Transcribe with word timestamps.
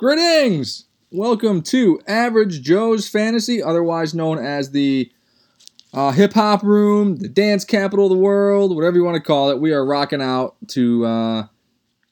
Greetings! 0.00 0.86
Welcome 1.10 1.60
to 1.64 2.00
Average 2.08 2.62
Joe's 2.62 3.06
Fantasy, 3.06 3.62
otherwise 3.62 4.14
known 4.14 4.38
as 4.38 4.70
the 4.70 5.12
uh, 5.92 6.12
hip 6.12 6.32
hop 6.32 6.62
room, 6.62 7.16
the 7.16 7.28
dance 7.28 7.66
capital 7.66 8.06
of 8.06 8.10
the 8.10 8.16
world, 8.16 8.74
whatever 8.74 8.96
you 8.96 9.04
want 9.04 9.16
to 9.16 9.22
call 9.22 9.50
it. 9.50 9.60
We 9.60 9.74
are 9.74 9.84
rocking 9.84 10.22
out 10.22 10.56
to 10.68 11.04
uh, 11.04 11.46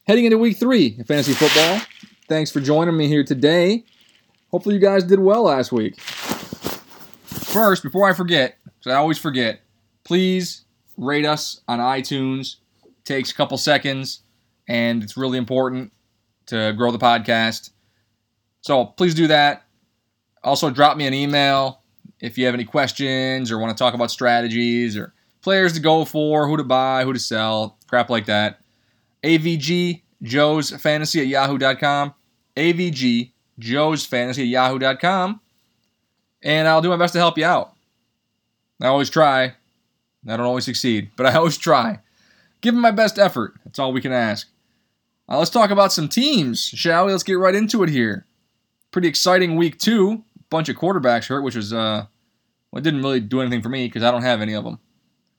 heading 0.06 0.26
into 0.26 0.36
week 0.36 0.58
three 0.58 0.98
of 1.00 1.06
fantasy 1.06 1.32
football. 1.32 1.80
Thanks 2.28 2.50
for 2.50 2.60
joining 2.60 2.94
me 2.94 3.08
here 3.08 3.24
today. 3.24 3.84
Hopefully, 4.50 4.74
you 4.74 4.82
guys 4.82 5.04
did 5.04 5.20
well 5.20 5.44
last 5.44 5.72
week. 5.72 5.98
First, 5.98 7.82
before 7.82 8.06
I 8.06 8.12
forget, 8.12 8.58
because 8.64 8.92
I 8.92 8.96
always 8.96 9.16
forget, 9.16 9.62
please 10.04 10.66
rate 10.98 11.24
us 11.24 11.62
on 11.66 11.78
iTunes. 11.78 12.56
takes 13.06 13.30
a 13.30 13.34
couple 13.34 13.56
seconds, 13.56 14.20
and 14.68 15.02
it's 15.02 15.16
really 15.16 15.38
important 15.38 15.90
to 16.48 16.74
grow 16.76 16.90
the 16.90 16.98
podcast. 16.98 17.70
So 18.68 18.84
please 18.84 19.14
do 19.14 19.28
that. 19.28 19.62
Also, 20.44 20.68
drop 20.68 20.98
me 20.98 21.06
an 21.06 21.14
email 21.14 21.80
if 22.20 22.36
you 22.36 22.44
have 22.44 22.52
any 22.52 22.66
questions 22.66 23.50
or 23.50 23.56
want 23.56 23.74
to 23.74 23.82
talk 23.82 23.94
about 23.94 24.10
strategies 24.10 24.94
or 24.94 25.14
players 25.40 25.72
to 25.72 25.80
go 25.80 26.04
for, 26.04 26.46
who 26.46 26.58
to 26.58 26.64
buy, 26.64 27.04
who 27.04 27.14
to 27.14 27.18
sell, 27.18 27.78
crap 27.86 28.10
like 28.10 28.26
that. 28.26 28.60
AVG 29.24 30.02
Joe's 30.20 30.70
Fantasy 30.70 31.22
at 31.22 31.28
yahoo.com. 31.28 32.12
AVG 32.58 33.32
Joe's 33.58 34.04
Fantasy 34.04 34.42
at 34.42 34.48
yahoo.com. 34.48 35.40
And 36.42 36.68
I'll 36.68 36.82
do 36.82 36.90
my 36.90 36.98
best 36.98 37.14
to 37.14 37.20
help 37.20 37.38
you 37.38 37.46
out. 37.46 37.72
I 38.82 38.88
always 38.88 39.08
try. 39.08 39.44
I 40.28 40.36
don't 40.36 40.40
always 40.40 40.66
succeed, 40.66 41.10
but 41.16 41.24
I 41.24 41.32
always 41.36 41.56
try. 41.56 42.00
Give 42.60 42.74
them 42.74 42.82
my 42.82 42.90
best 42.90 43.18
effort. 43.18 43.54
That's 43.64 43.78
all 43.78 43.94
we 43.94 44.02
can 44.02 44.12
ask. 44.12 44.46
Uh, 45.26 45.38
let's 45.38 45.50
talk 45.50 45.70
about 45.70 45.90
some 45.90 46.10
teams, 46.10 46.62
shall 46.62 47.06
we? 47.06 47.12
Let's 47.12 47.24
get 47.24 47.38
right 47.38 47.54
into 47.54 47.82
it 47.82 47.88
here 47.88 48.26
pretty 48.90 49.08
exciting 49.08 49.56
week 49.56 49.78
two. 49.78 50.24
Bunch 50.50 50.68
of 50.68 50.76
quarterbacks 50.76 51.28
hurt, 51.28 51.42
which 51.42 51.56
was 51.56 51.72
uh, 51.72 52.06
well, 52.70 52.78
it 52.78 52.84
didn't 52.84 53.02
really 53.02 53.20
do 53.20 53.40
anything 53.40 53.62
for 53.62 53.68
me 53.68 53.86
because 53.86 54.02
I 54.02 54.10
don't 54.10 54.22
have 54.22 54.40
any 54.40 54.54
of 54.54 54.64
them. 54.64 54.78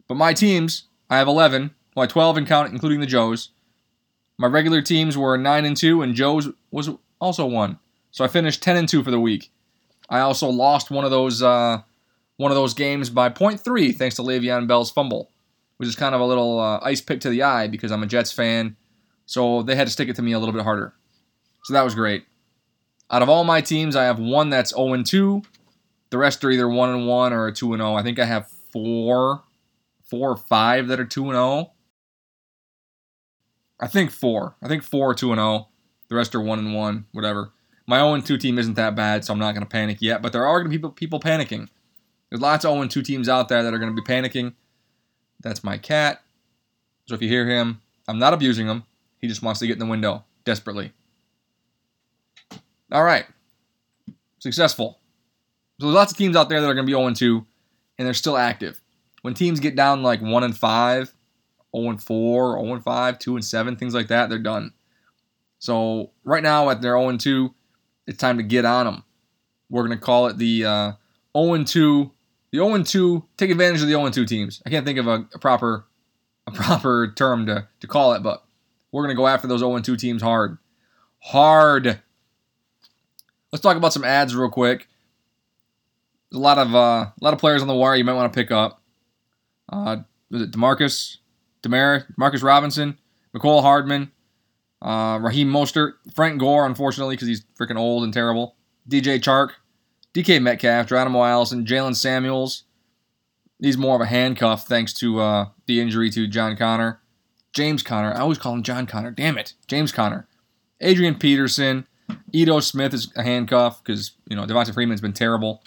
But 0.08 0.16
my 0.16 0.34
teams, 0.34 0.84
I 1.10 1.18
have 1.18 1.28
11, 1.28 1.72
well, 1.96 2.08
12 2.08 2.40
in 2.40 2.46
count, 2.46 2.72
including 2.72 3.00
the 3.00 3.06
Joes. 3.06 3.50
My 4.38 4.48
regular 4.48 4.82
teams 4.82 5.18
were 5.18 5.38
nine 5.38 5.66
and 5.66 5.76
two, 5.76 6.02
and 6.02 6.16
Joe's 6.16 6.50
was 6.72 6.90
also 7.20 7.46
one. 7.46 7.80
So 8.12 8.24
I 8.24 8.28
finished 8.28 8.64
10 8.64 8.78
and 8.78 8.90
two 8.90 9.04
for 9.04 9.12
the 9.12 9.20
week. 9.20 9.52
I 10.10 10.22
also 10.22 10.50
lost 10.50 10.90
one 10.90 11.06
of 11.06 11.12
those 11.12 11.44
uh, 11.44 11.82
one 12.38 12.52
of 12.52 12.56
those 12.56 12.74
games 12.74 13.10
by 13.10 13.30
0.3 13.30 13.96
thanks 13.96 14.16
to 14.16 14.22
Le'Veon 14.22 14.68
Bell's 14.68 14.90
fumble, 14.90 15.30
which 15.78 15.90
is 15.90 15.96
kind 15.96 16.16
of 16.16 16.22
a 16.22 16.26
little 16.26 16.60
uh, 16.60 16.80
ice 16.82 17.02
pick 17.02 17.20
to 17.22 17.30
the 17.30 17.44
eye 17.44 17.68
because 17.68 17.92
I'm 17.92 18.02
a 18.02 18.08
Jets 18.08 18.32
fan. 18.32 18.76
So 19.26 19.62
they 19.62 19.76
had 19.76 19.86
to 19.86 19.94
stick 19.94 20.10
it 20.10 20.16
to 20.16 20.22
me 20.24 20.32
a 20.32 20.40
little 20.40 20.54
bit 20.54 20.64
harder. 20.64 20.94
So 21.66 21.74
that 21.74 21.84
was 21.84 21.94
great. 21.94 22.24
Out 23.12 23.22
of 23.22 23.30
all 23.30 23.44
my 23.44 23.62
teams, 23.62 23.96
I 23.96 24.04
have 24.04 24.20
one 24.20 24.50
that's 24.50 24.72
0 24.72 25.04
2. 25.04 25.42
The 26.12 26.18
rest 26.18 26.44
are 26.44 26.52
either 26.52 26.68
1 26.68 27.06
1 27.06 27.34
or 27.34 27.52
2 27.52 27.76
0. 27.76 27.96
I 27.96 28.04
think 28.04 28.20
I 28.20 28.26
have 28.26 28.48
four, 28.72 29.44
four 30.04 30.32
or 30.32 30.38
five 30.38 30.88
that 30.88 31.00
are 31.00 31.06
2 31.06 31.26
0. 31.26 31.72
I 33.80 33.88
think 33.88 34.12
four. 34.12 34.56
I 34.62 34.68
think 34.68 34.84
four 34.84 35.14
2 35.16 35.34
0. 35.34 35.68
The 36.10 36.16
rest 36.16 36.36
are 36.36 36.42
1 36.42 36.74
1, 36.74 37.06
whatever. 37.12 37.52
My 37.88 38.00
0 38.00 38.22
2 38.22 38.38
team 38.38 38.60
isn't 38.60 38.76
that 38.76 38.96
bad, 38.96 39.26
so 39.26 39.34
I'm 39.34 39.40
not 39.40 39.54
going 39.54 39.66
to 39.66 39.70
panic 39.70 39.98
yet. 40.02 40.22
But 40.22 40.32
there 40.32 40.46
are 40.46 40.60
going 40.60 40.72
to 40.72 40.78
be 40.78 40.78
people, 40.78 40.92
people 40.92 41.20
panicking. 41.20 41.68
There's 42.30 42.42
lots 42.42 42.66
of 42.66 42.74
0 42.74 42.88
2 42.88 43.02
teams 43.02 43.28
out 43.28 43.50
there 43.50 43.64
that 43.64 43.74
are 43.74 43.80
going 43.80 43.96
to 43.96 44.02
be 44.02 44.06
panicking. 44.06 44.54
That's 45.42 45.64
my 45.64 45.78
cat. 45.78 46.22
So 47.08 47.16
if 47.16 47.22
you 47.24 47.30
hear 47.30 47.48
him, 47.48 47.82
I'm 48.08 48.20
not 48.20 48.34
abusing 48.34 48.68
him. 48.68 48.84
He 49.20 49.28
just 49.28 49.42
wants 49.42 49.60
to 49.62 49.68
get 49.68 49.74
in 49.74 49.80
the 49.80 49.86
window 49.86 50.24
desperately. 50.46 50.94
All 52.92 53.04
right. 53.04 53.26
Successful. 54.40 55.00
So 55.80 55.86
there's 55.86 55.96
lots 55.96 56.12
of 56.12 56.18
teams 56.18 56.36
out 56.36 56.50
there 56.50 56.62
that 56.62 56.68
are 56.68 56.74
going 56.74 56.86
to 56.86 56.92
be 56.92 56.98
0 56.98 57.14
2, 57.14 57.46
and 57.98 58.06
they're 58.06 58.14
still 58.14 58.38
active. 58.38 58.82
When 59.22 59.34
teams 59.34 59.60
get 59.60 59.76
down 59.76 60.04
like 60.04 60.22
1 60.22 60.44
and 60.44 60.58
5, 60.58 61.14
0 61.76 61.90
and 61.90 62.02
4, 62.02 62.60
0 62.60 62.74
and 62.74 62.84
5, 62.84 63.20
2 63.20 63.36
and 63.36 63.46
7, 63.46 63.76
things 63.76 63.94
like 63.94 64.08
that, 64.08 64.30
they're 64.30 64.40
done. 64.40 64.74
So 65.60 66.12
right 66.24 66.44
now 66.44 66.70
at 66.70 66.82
their 66.82 66.98
0 66.98 67.10
and 67.10 67.20
2, 67.20 67.54
it's 68.08 68.18
time 68.18 68.38
to 68.38 68.44
get 68.44 68.66
on 68.66 68.86
them. 68.86 69.04
We're 69.70 69.86
going 69.86 69.98
to 69.98 70.04
call 70.04 70.28
it 70.28 70.38
the 70.38 70.66
uh, 70.66 70.92
0 71.38 71.54
and 71.54 71.68
2. 71.68 72.12
The 72.52 72.58
0 72.58 72.74
and 72.74 72.86
2, 72.86 73.26
take 73.38 73.52
advantage 73.52 73.82
of 73.82 73.88
the 73.88 73.94
0 73.94 74.06
and 74.06 74.14
2 74.14 74.26
teams. 74.26 74.62
I 74.66 74.70
can't 74.70 74.86
think 74.86 74.98
of 74.98 75.08
a, 75.08 75.28
a 75.34 75.40
proper 75.40 75.86
a 76.48 76.52
proper 76.56 77.14
term 77.16 77.46
to, 77.46 77.68
to 77.80 77.88
call 77.88 78.14
it, 78.14 78.24
but 78.24 78.44
we're 78.92 79.04
going 79.04 79.16
to 79.16 79.20
go 79.20 79.28
after 79.28 79.48
those 79.48 79.60
0 79.60 79.76
and 79.76 79.86
2 79.86 79.96
teams 79.98 80.22
hard. 80.22 80.58
Hard. 81.20 82.02
Let's 83.52 83.64
talk 83.64 83.78
about 83.78 83.94
some 83.94 84.04
ads 84.04 84.36
real 84.36 84.50
quick. 84.50 84.88
A 86.34 86.38
lot 86.38 86.58
of 86.58 86.76
uh, 86.76 86.78
a 86.78 87.14
lot 87.22 87.34
of 87.34 87.40
players 87.40 87.62
on 87.62 87.68
the 87.68 87.74
wire 87.74 87.96
you 87.96 88.04
might 88.04 88.14
want 88.14 88.32
to 88.32 88.38
pick 88.38 88.52
up. 88.52 88.82
Uh, 89.68 89.98
was 90.30 90.44
it 90.44 90.52
Demarcus, 90.52 91.18
Demar, 91.62 92.06
Marcus 92.18 92.44
Robinson, 92.44 92.98
Mecole 93.36 93.62
Hardman, 93.62 94.12
uh, 94.82 95.20
Raheem 95.22 95.50
Mostert, 95.50 95.94
Frank 96.14 96.40
Gore, 96.40 96.66
unfortunately 96.66 97.16
because 97.16 97.28
he's 97.28 97.44
freaking 97.60 97.78
old 97.78 98.04
and 98.04 98.14
terrible. 98.14 98.56
DJ 98.88 99.20
Chark, 99.20 99.52
DK 100.14 100.42
Metcalf, 100.42 100.88
Geronimo 100.88 101.24
Allison, 101.24 101.66
Jaylen 101.66 101.96
Samuels. 101.96 102.64
He's 103.62 103.78
more 103.78 103.96
of 103.96 104.02
a 104.02 104.06
handcuff 104.06 104.68
thanks 104.68 104.94
to 104.96 105.20
uh, 105.20 105.46
the 105.66 105.82
injury 105.82 106.10
to 106.12 106.28
John 106.28 106.56
Connor. 106.56 107.02
James 107.52 107.84
Conner. 107.84 108.14
I 108.14 108.20
always 108.20 108.38
call 108.38 108.54
him 108.54 108.64
John 108.64 108.86
Connor. 108.86 109.12
Damn 109.12 109.38
it. 109.38 109.54
James 109.68 109.92
Conner. 109.92 110.28
Adrian 110.80 111.16
Peterson. 111.16 111.86
Ito 112.32 112.60
Smith 112.60 112.94
is 112.94 113.12
a 113.16 113.24
handcuff 113.24 113.84
because 113.84 114.12
you 114.28 114.36
know 114.36 114.46
Devonta 114.46 114.74
Freeman's 114.74 115.02
been 115.02 115.14
terrible. 115.14 115.64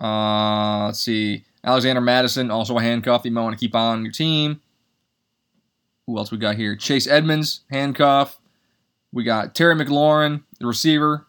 Uh, 0.00 0.86
let's 0.86 1.00
see, 1.00 1.44
Alexander 1.64 2.00
Mattison 2.00 2.50
also 2.50 2.76
a 2.78 2.82
handcuff. 2.82 3.24
You 3.24 3.30
might 3.30 3.42
want 3.42 3.58
to 3.58 3.64
keep 3.64 3.74
on 3.74 4.04
your 4.04 4.12
team. 4.12 4.60
Who 6.06 6.18
else 6.18 6.30
we 6.30 6.38
got 6.38 6.56
here? 6.56 6.76
Chase 6.76 7.06
Edmonds 7.06 7.62
handcuff. 7.70 8.38
We 9.12 9.24
got 9.24 9.54
Terry 9.54 9.74
McLaurin, 9.74 10.42
the 10.60 10.66
receiver, 10.66 11.26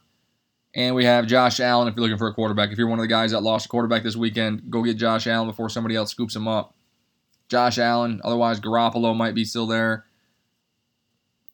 and 0.75 0.93
we 0.93 1.05
have 1.05 1.25
Josh 1.25 1.59
Allen. 1.59 1.87
If 1.87 1.95
you're 1.95 2.03
looking 2.03 2.17
for 2.17 2.27
a 2.27 2.33
quarterback, 2.33 2.71
if 2.71 2.77
you're 2.77 2.87
one 2.87 2.99
of 2.99 3.03
the 3.03 3.07
guys 3.07 3.31
that 3.31 3.41
lost 3.41 3.67
a 3.67 3.69
quarterback 3.69 4.03
this 4.03 4.15
weekend, 4.15 4.69
go 4.69 4.83
get 4.83 4.97
Josh 4.97 5.25
Allen 5.25 5.47
before 5.47 5.69
somebody 5.69 5.95
else 5.95 6.11
scoops 6.11 6.35
him 6.35 6.47
up. 6.47 6.75
Josh 7.49 7.77
Allen. 7.77 8.21
Otherwise, 8.23 8.59
Garoppolo 8.59 9.15
might 9.15 9.35
be 9.35 9.45
still 9.45 9.67
there. 9.67 10.05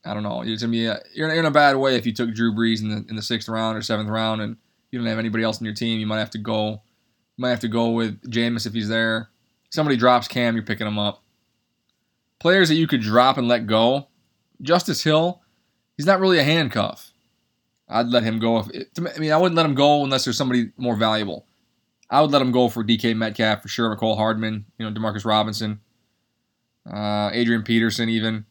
I 0.05 0.13
don't 0.13 0.23
know. 0.23 0.41
It's 0.41 0.61
gonna 0.61 0.71
be 0.71 0.85
a, 0.85 0.99
you're 1.13 1.29
in 1.29 1.45
a 1.45 1.51
bad 1.51 1.77
way 1.77 1.95
if 1.95 2.05
you 2.05 2.13
took 2.13 2.33
Drew 2.33 2.53
Brees 2.53 2.81
in 2.81 2.89
the 2.89 3.05
in 3.09 3.15
the 3.15 3.21
sixth 3.21 3.47
round 3.47 3.77
or 3.77 3.81
seventh 3.81 4.09
round 4.09 4.41
and 4.41 4.57
you 4.91 4.99
don't 4.99 5.07
have 5.07 5.19
anybody 5.19 5.43
else 5.43 5.59
in 5.59 5.65
your 5.65 5.73
team. 5.73 5.99
You 5.99 6.07
might 6.07 6.19
have 6.19 6.29
to 6.31 6.37
go. 6.37 6.69
You 6.69 7.41
might 7.41 7.49
have 7.49 7.61
to 7.61 7.67
go 7.67 7.91
with 7.91 8.21
Jameis 8.29 8.67
if 8.67 8.73
he's 8.73 8.89
there. 8.89 9.29
Somebody 9.69 9.97
drops 9.97 10.27
Cam, 10.27 10.55
you're 10.55 10.63
picking 10.63 10.85
him 10.85 10.99
up. 10.99 11.23
Players 12.39 12.69
that 12.69 12.75
you 12.75 12.87
could 12.87 13.01
drop 13.01 13.37
and 13.37 13.47
let 13.47 13.65
go. 13.65 14.07
Justice 14.61 15.03
Hill, 15.03 15.41
he's 15.97 16.05
not 16.05 16.19
really 16.19 16.37
a 16.37 16.43
handcuff. 16.43 17.11
I'd 17.89 18.07
let 18.07 18.23
him 18.23 18.39
go. 18.39 18.59
If 18.71 18.87
I 18.97 19.19
mean, 19.19 19.31
I 19.31 19.37
wouldn't 19.37 19.55
let 19.55 19.65
him 19.65 19.75
go 19.75 20.03
unless 20.03 20.25
there's 20.25 20.37
somebody 20.37 20.71
more 20.77 20.95
valuable. 20.95 21.45
I 22.09 22.21
would 22.21 22.31
let 22.31 22.41
him 22.41 22.51
go 22.51 22.69
for 22.69 22.83
DK 22.83 23.15
Metcalf 23.15 23.61
for 23.61 23.67
sure. 23.67 23.95
Mecole 23.95 24.15
Hardman, 24.15 24.65
you 24.77 24.87
know, 24.87 24.99
Demarcus 24.99 25.25
Robinson, 25.25 25.79
uh, 26.91 27.29
Adrian 27.33 27.63
Peterson, 27.63 28.09
even. 28.09 28.45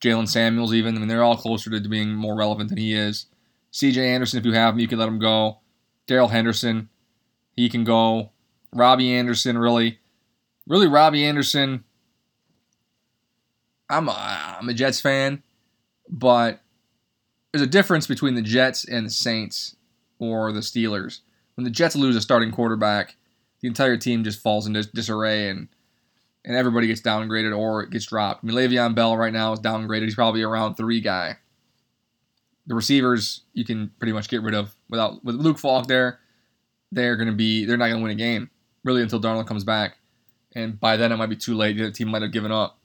Jaylen 0.00 0.28
Samuels, 0.28 0.74
even. 0.74 0.96
I 0.96 0.98
mean, 0.98 1.08
they're 1.08 1.24
all 1.24 1.36
closer 1.36 1.70
to 1.70 1.88
being 1.88 2.14
more 2.14 2.36
relevant 2.36 2.68
than 2.68 2.78
he 2.78 2.94
is. 2.94 3.26
CJ 3.72 3.98
Anderson, 3.98 4.38
if 4.38 4.46
you 4.46 4.52
have 4.52 4.74
him, 4.74 4.80
you 4.80 4.88
can 4.88 4.98
let 4.98 5.08
him 5.08 5.18
go. 5.18 5.58
Darrell 6.06 6.28
Henderson, 6.28 6.88
he 7.54 7.68
can 7.68 7.84
go. 7.84 8.30
Robby 8.72 9.12
Anderson, 9.12 9.58
really. 9.58 9.98
Really, 10.66 10.86
Robby 10.86 11.24
Anderson. 11.24 11.84
I'm 13.88 14.08
a, 14.08 14.56
I'm 14.60 14.68
a 14.68 14.74
Jets 14.74 15.00
fan, 15.00 15.42
but 16.08 16.60
there's 17.52 17.62
a 17.62 17.70
difference 17.70 18.06
between 18.06 18.34
the 18.34 18.42
Jets 18.42 18.84
and 18.84 19.06
the 19.06 19.10
Saints 19.10 19.76
or 20.18 20.52
the 20.52 20.60
Steelers. 20.60 21.20
When 21.54 21.64
the 21.64 21.70
Jets 21.70 21.96
lose 21.96 22.16
a 22.16 22.20
starting 22.20 22.50
quarterback, 22.50 23.16
the 23.60 23.68
entire 23.68 23.96
team 23.96 24.24
just 24.24 24.42
falls 24.42 24.66
into 24.66 24.82
disarray 24.82 25.48
and 25.48 25.68
and 26.46 26.56
everybody 26.56 26.86
gets 26.86 27.02
downgraded 27.02 27.56
or 27.56 27.82
it 27.82 27.90
gets 27.90 28.06
dropped. 28.06 28.44
I 28.44 28.46
mean, 28.46 28.56
Le'Veon 28.56 28.94
Bell 28.94 29.16
right 29.16 29.32
now 29.32 29.52
is 29.52 29.60
downgraded. 29.60 30.04
He's 30.04 30.14
probably 30.14 30.42
a 30.42 30.48
round 30.48 30.76
three 30.76 31.00
guy. 31.00 31.36
The 32.68 32.74
receivers 32.74 33.42
you 33.52 33.64
can 33.64 33.90
pretty 33.98 34.12
much 34.12 34.28
get 34.28 34.42
rid 34.42 34.54
of 34.54 34.74
without 34.88 35.24
with 35.24 35.34
Luke 35.34 35.58
Falk 35.58 35.88
there. 35.88 36.20
They're 36.92 37.16
gonna 37.16 37.32
be 37.32 37.64
they're 37.64 37.76
not 37.76 37.88
gonna 37.88 38.02
win 38.02 38.12
a 38.12 38.16
game 38.16 38.50
really 38.84 39.02
until 39.02 39.20
Darnold 39.20 39.46
comes 39.46 39.64
back, 39.64 39.98
and 40.54 40.78
by 40.78 40.96
then 40.96 41.12
it 41.12 41.16
might 41.16 41.26
be 41.26 41.36
too 41.36 41.54
late. 41.54 41.76
The 41.76 41.90
team 41.90 42.08
might 42.08 42.22
have 42.22 42.32
given 42.32 42.52
up, 42.52 42.78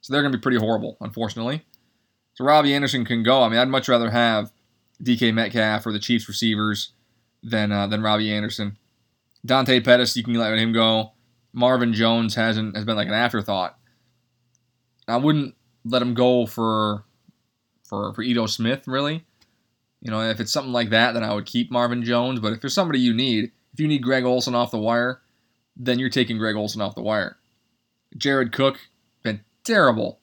so 0.00 0.12
they're 0.12 0.22
gonna 0.22 0.36
be 0.36 0.40
pretty 0.40 0.58
horrible, 0.58 0.96
unfortunately. 1.00 1.64
So 2.34 2.44
Robby 2.44 2.72
Anderson 2.74 3.04
can 3.04 3.22
go. 3.24 3.42
I 3.42 3.48
mean, 3.48 3.58
I'd 3.58 3.68
much 3.68 3.88
rather 3.88 4.10
have 4.10 4.52
DK 5.02 5.34
Metcalf 5.34 5.86
or 5.86 5.92
the 5.92 5.98
Chiefs 5.98 6.28
receivers 6.28 6.92
than 7.42 7.70
uh, 7.72 7.86
than 7.86 8.02
Robby 8.02 8.32
Anderson. 8.32 8.76
Dante 9.44 9.80
Pettis, 9.80 10.16
you 10.16 10.24
can 10.24 10.34
let 10.34 10.58
him 10.58 10.72
go. 10.72 11.12
Marvin 11.58 11.92
Jones 11.92 12.34
hasn't 12.36 12.76
has 12.76 12.84
been 12.84 12.96
like 12.96 13.08
an 13.08 13.14
afterthought. 13.14 13.76
I 15.08 15.16
wouldn't 15.16 15.54
let 15.84 16.02
him 16.02 16.14
go 16.14 16.46
for 16.46 17.04
for 17.84 18.14
for 18.14 18.22
Ito 18.22 18.46
Smith 18.46 18.86
really. 18.86 19.24
You 20.00 20.12
know, 20.12 20.22
if 20.22 20.38
it's 20.38 20.52
something 20.52 20.72
like 20.72 20.90
that, 20.90 21.14
then 21.14 21.24
I 21.24 21.34
would 21.34 21.46
keep 21.46 21.72
Marvin 21.72 22.04
Jones. 22.04 22.38
But 22.38 22.52
if 22.52 22.60
there's 22.60 22.74
somebody 22.74 23.00
you 23.00 23.12
need, 23.12 23.50
if 23.72 23.80
you 23.80 23.88
need 23.88 24.02
Greg 24.02 24.24
Olsen 24.24 24.54
off 24.54 24.70
the 24.70 24.78
wire, 24.78 25.20
then 25.76 25.98
you're 25.98 26.08
taking 26.08 26.38
Greg 26.38 26.54
Olsen 26.54 26.80
off 26.80 26.94
the 26.94 27.02
wire. 27.02 27.36
Jared 28.16 28.52
Cook, 28.52 28.78
been 29.24 29.40
terrible. 29.64 30.20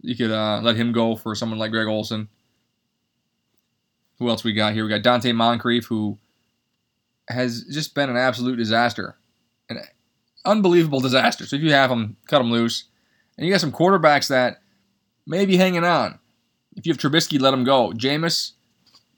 You 0.00 0.16
could 0.16 0.30
uh, 0.30 0.60
let 0.62 0.76
him 0.76 0.92
go 0.92 1.16
for 1.16 1.34
someone 1.34 1.58
like 1.58 1.72
Greg 1.72 1.88
Olsen. 1.88 2.28
Who 4.18 4.28
else 4.28 4.44
we 4.44 4.52
got 4.52 4.72
here? 4.72 4.84
We 4.84 4.90
got 4.90 5.02
Donte 5.02 5.34
Moncrief, 5.34 5.86
who 5.86 6.18
has 7.28 7.64
just 7.64 7.96
been 7.96 8.10
an 8.10 8.16
absolute 8.16 8.56
disaster. 8.56 9.16
An 9.68 9.80
unbelievable 10.48 11.00
disaster. 11.00 11.46
So 11.46 11.56
if 11.56 11.62
you 11.62 11.72
have 11.72 11.90
them, 11.90 12.16
cut 12.26 12.38
them 12.38 12.50
loose. 12.50 12.84
And 13.36 13.46
you 13.46 13.52
got 13.52 13.60
some 13.60 13.72
quarterbacks 13.72 14.28
that 14.28 14.62
may 15.26 15.46
be 15.46 15.56
hanging 15.56 15.84
on. 15.84 16.18
If 16.76 16.86
you 16.86 16.92
have 16.92 17.00
Trubisky, 17.00 17.40
let 17.40 17.54
him 17.54 17.64
go. 17.64 17.92
Jameis, 17.92 18.52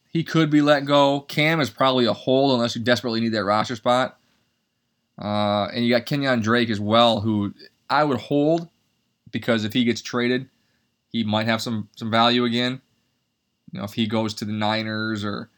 he 0.08 0.24
could 0.24 0.50
be 0.50 0.60
let 0.60 0.84
go. 0.84 1.20
Cam 1.20 1.60
is 1.60 1.70
probably 1.70 2.06
a 2.06 2.12
hold 2.12 2.52
unless 2.52 2.74
you 2.74 2.82
desperately 2.82 3.20
need 3.20 3.32
that 3.32 3.44
roster 3.44 3.76
spot. 3.76 4.18
Uh, 5.20 5.66
and 5.66 5.84
you 5.84 5.94
got 5.94 6.06
Kenyon 6.06 6.40
Drake 6.40 6.70
as 6.70 6.80
well, 6.80 7.20
who 7.20 7.54
I 7.88 8.04
would 8.04 8.18
hold 8.18 8.68
because 9.30 9.64
if 9.64 9.72
he 9.72 9.84
gets 9.84 10.02
traded, 10.02 10.48
he 11.08 11.24
might 11.24 11.46
have 11.46 11.60
some 11.60 11.88
some 11.96 12.10
value 12.10 12.44
again. 12.44 12.80
You 13.72 13.78
know, 13.78 13.84
if 13.84 13.94
he 13.94 14.06
goes 14.06 14.34
to 14.34 14.44
the 14.44 14.52
Niners 14.52 15.24
or, 15.24 15.50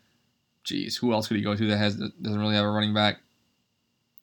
geez, 0.64 0.96
who 0.96 1.12
else 1.12 1.28
could 1.28 1.36
he 1.36 1.42
go 1.42 1.54
to 1.54 1.66
that 1.66 1.76
has 1.76 1.96
doesn't 1.96 2.40
really 2.40 2.54
have 2.54 2.64
a 2.64 2.70
running 2.70 2.94
back? 2.94 3.20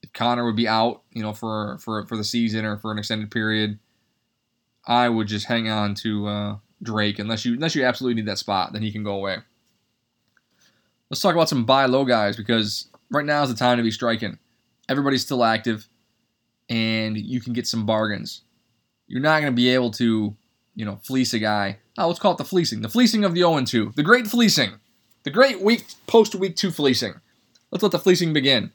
If 0.02 0.14
Conner 0.14 0.46
would 0.46 0.56
be 0.56 0.68
out, 0.68 1.02
you 1.12 1.22
know, 1.22 1.34
for 1.34 1.78
for 1.80 2.06
for 2.08 2.18
the 2.18 2.24
season 2.24 2.66
or 2.66 2.78
for 2.78 2.92
an 2.92 2.98
extended 2.98 3.32
period, 3.32 3.80
I 4.88 5.10
would 5.10 5.28
just 5.28 5.46
hang 5.46 5.70
on 5.70 5.96
to 5.96 6.28
uh, 6.28 6.58
Drake 6.82 7.20
unless 7.20 7.46
you 7.46 7.54
unless 7.54 7.76
you 7.76 7.86
absolutely 7.86 8.22
need 8.22 8.28
that 8.30 8.38
spot, 8.38 8.74
then 8.74 8.82
he 8.82 8.92
can 8.92 9.04
go 9.04 9.16
away. 9.16 9.38
Let's 11.10 11.22
talk 11.22 11.34
about 11.34 11.50
some 11.50 11.66
buy 11.66 11.86
low 11.86 12.06
guys 12.06 12.38
because 12.38 12.88
right 13.10 13.26
now 13.26 13.44
is 13.44 13.50
the 13.50 13.56
time 13.56 13.78
to 13.78 13.84
be 13.84 13.92
striking. 13.92 14.38
Everybody's 14.88 15.22
still 15.22 15.44
active, 15.44 15.88
and 16.70 17.18
you 17.18 17.42
can 17.42 17.54
get 17.54 17.68
some 17.68 17.86
bargains. 17.86 18.42
You're 19.08 19.22
not 19.22 19.42
going 19.42 19.52
to 19.52 19.56
be 19.56 19.70
able 19.70 19.92
to, 19.92 20.36
you 20.76 20.86
know, 20.86 21.00
fleece 21.04 21.34
a 21.34 21.40
guy. 21.40 21.80
Oh, 21.98 22.08
let's 22.08 22.20
call 22.20 22.34
it 22.34 22.38
the 22.38 22.46
fleecing. 22.46 22.82
The 22.82 22.90
fleecing 22.90 23.26
of 23.26 23.34
the 23.34 23.42
0 23.42 23.66
2. 23.66 23.94
The 23.96 24.04
great 24.04 24.28
fleecing. 24.28 24.80
The 25.24 25.32
great 25.32 25.62
week 25.62 25.86
post 26.08 26.34
week 26.36 26.56
two 26.56 26.72
fleecing. 26.72 27.14
Let's 27.72 27.84
let 27.84 27.92
the 27.92 28.00
fleecing 28.00 28.34
begin. 28.34 28.72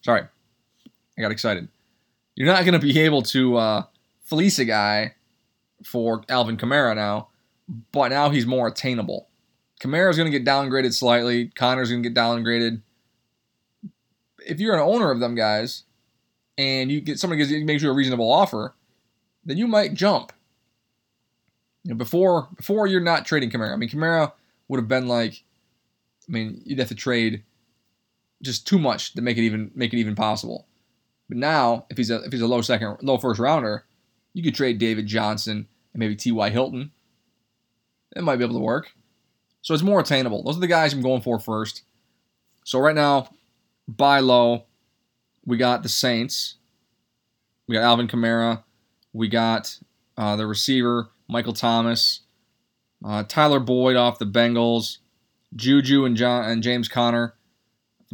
Sorry, 0.00 0.22
I 1.18 1.22
got 1.22 1.32
excited. 1.32 1.68
You're 2.34 2.48
not 2.48 2.64
going 2.64 2.78
to 2.78 2.84
be 2.84 2.98
able 3.00 3.22
to 3.22 3.56
uh, 3.56 3.82
fleece 4.24 4.58
a 4.58 4.64
guy 4.64 5.14
for 5.84 6.24
Alvin 6.28 6.56
Kamara 6.56 6.94
now, 6.94 7.28
but 7.92 8.08
now 8.08 8.30
he's 8.30 8.46
more 8.46 8.68
attainable. 8.68 9.28
Kamara's 9.80 10.16
going 10.16 10.30
to 10.30 10.36
get 10.36 10.46
downgraded 10.46 10.94
slightly. 10.94 11.48
Conner's 11.48 11.90
going 11.90 12.02
to 12.02 12.08
get 12.08 12.18
downgraded. 12.18 12.80
If 14.46 14.60
you're 14.60 14.74
an 14.74 14.80
owner 14.80 15.10
of 15.10 15.20
them 15.20 15.34
guys, 15.34 15.84
and 16.56 16.90
you 16.90 17.00
get 17.00 17.18
somebody 17.18 17.44
gives, 17.44 17.64
makes 17.64 17.82
you 17.82 17.90
a 17.90 17.94
reasonable 17.94 18.30
offer, 18.30 18.74
then 19.44 19.56
you 19.56 19.66
might 19.66 19.94
jump. 19.94 20.32
You 21.82 21.90
know, 21.90 21.96
before 21.96 22.48
before 22.56 22.86
you're 22.86 23.00
not 23.00 23.26
trading 23.26 23.50
Kamara. 23.50 23.72
I 23.72 23.76
mean, 23.76 23.88
Kamara 23.88 24.32
would 24.68 24.78
have 24.78 24.88
been 24.88 25.06
like, 25.06 25.42
I 26.28 26.32
mean, 26.32 26.62
you'd 26.64 26.78
have 26.78 26.88
to 26.88 26.94
trade 26.94 27.42
just 28.42 28.66
too 28.66 28.78
much 28.78 29.14
to 29.14 29.22
make 29.22 29.36
it 29.36 29.42
even 29.42 29.70
make 29.74 29.92
it 29.92 29.98
even 29.98 30.14
possible. 30.14 30.66
But 31.28 31.38
now, 31.38 31.86
if 31.90 31.96
he's 31.96 32.10
a 32.10 32.22
if 32.22 32.32
he's 32.32 32.42
a 32.42 32.46
low 32.46 32.60
second, 32.60 32.98
low 33.02 33.18
first 33.18 33.40
rounder, 33.40 33.84
you 34.32 34.42
could 34.42 34.54
trade 34.54 34.78
David 34.78 35.06
Johnson 35.06 35.66
and 35.92 36.00
maybe 36.00 36.16
T.Y. 36.16 36.50
Hilton. 36.50 36.90
It 38.14 38.22
might 38.22 38.36
be 38.36 38.44
able 38.44 38.54
to 38.54 38.60
work. 38.60 38.92
So 39.62 39.72
it's 39.74 39.82
more 39.82 40.00
attainable. 40.00 40.42
Those 40.42 40.58
are 40.58 40.60
the 40.60 40.66
guys 40.66 40.92
I'm 40.92 41.00
going 41.00 41.22
for 41.22 41.38
first. 41.38 41.82
So 42.64 42.78
right 42.78 42.94
now, 42.94 43.28
buy 43.88 44.20
low. 44.20 44.64
We 45.46 45.56
got 45.56 45.82
the 45.82 45.88
Saints. 45.88 46.56
We 47.66 47.74
got 47.74 47.82
Alvin 47.82 48.08
Kamara. 48.08 48.62
We 49.12 49.28
got 49.28 49.78
uh, 50.16 50.36
the 50.36 50.46
receiver 50.46 51.08
Michael 51.28 51.52
Thomas. 51.54 52.20
Uh, 53.04 53.22
Tyler 53.22 53.60
Boyd 53.60 53.96
off 53.96 54.18
the 54.18 54.26
Bengals. 54.26 54.98
Juju 55.56 56.04
and 56.04 56.16
John 56.16 56.44
and 56.50 56.62
James 56.62 56.88
Conner 56.88 57.33